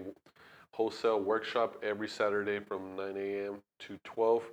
wholesale 0.72 1.20
workshop 1.20 1.76
every 1.84 2.08
Saturday 2.08 2.60
from 2.60 2.96
9 2.96 3.18
a.m. 3.18 3.62
to 3.80 4.00
12. 4.06 4.44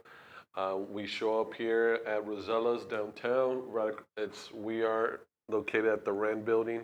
Uh, 0.57 0.77
we 0.91 1.07
show 1.07 1.41
up 1.41 1.55
here 1.55 2.01
at 2.07 2.27
Rosella's 2.27 2.85
downtown. 2.85 3.63
Right, 3.71 3.95
it's 4.17 4.53
we 4.53 4.83
are 4.83 5.21
located 5.49 5.87
at 5.87 6.05
the 6.05 6.13
Rand 6.13 6.45
Building. 6.45 6.83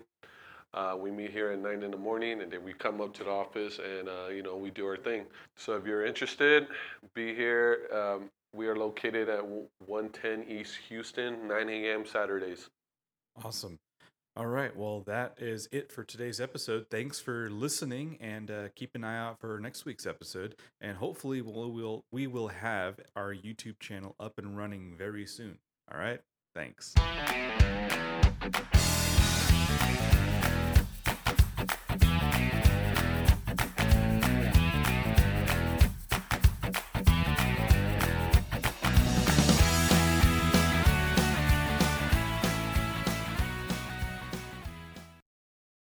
Uh, 0.72 0.96
we 0.98 1.10
meet 1.10 1.30
here 1.30 1.50
at 1.50 1.58
nine 1.60 1.82
in 1.82 1.90
the 1.90 1.96
morning, 1.96 2.42
and 2.42 2.50
then 2.50 2.64
we 2.64 2.72
come 2.72 3.00
up 3.00 3.14
to 3.14 3.24
the 3.24 3.30
office, 3.30 3.78
and 3.78 4.08
uh, 4.08 4.28
you 4.28 4.42
know 4.42 4.56
we 4.56 4.70
do 4.70 4.84
our 4.86 4.96
thing. 4.96 5.24
So 5.56 5.76
if 5.76 5.86
you're 5.86 6.04
interested, 6.04 6.66
be 7.14 7.34
here. 7.34 7.88
Um, 7.92 8.30
we 8.52 8.68
are 8.68 8.76
located 8.76 9.28
at 9.28 9.44
110 9.86 10.44
East 10.48 10.76
Houston, 10.88 11.48
9 11.48 11.68
a.m. 11.68 12.06
Saturdays. 12.06 12.68
Awesome. 13.44 13.78
All 14.36 14.46
right. 14.46 14.76
Well, 14.76 15.02
that 15.06 15.36
is 15.38 15.68
it 15.70 15.92
for 15.92 16.02
today's 16.02 16.40
episode. 16.40 16.86
Thanks 16.90 17.20
for 17.20 17.48
listening, 17.50 18.18
and 18.20 18.50
uh, 18.50 18.68
keep 18.74 18.96
an 18.96 19.04
eye 19.04 19.16
out 19.16 19.38
for 19.38 19.60
next 19.60 19.84
week's 19.84 20.06
episode. 20.06 20.56
And 20.80 20.96
hopefully, 20.96 21.40
we'll, 21.40 21.70
we'll 21.70 22.04
we 22.10 22.26
will 22.26 22.48
have 22.48 22.98
our 23.14 23.32
YouTube 23.32 23.78
channel 23.78 24.16
up 24.18 24.38
and 24.38 24.56
running 24.56 24.96
very 24.98 25.24
soon. 25.24 25.58
All 25.92 26.00
right. 26.00 26.20
Thanks. 26.52 26.94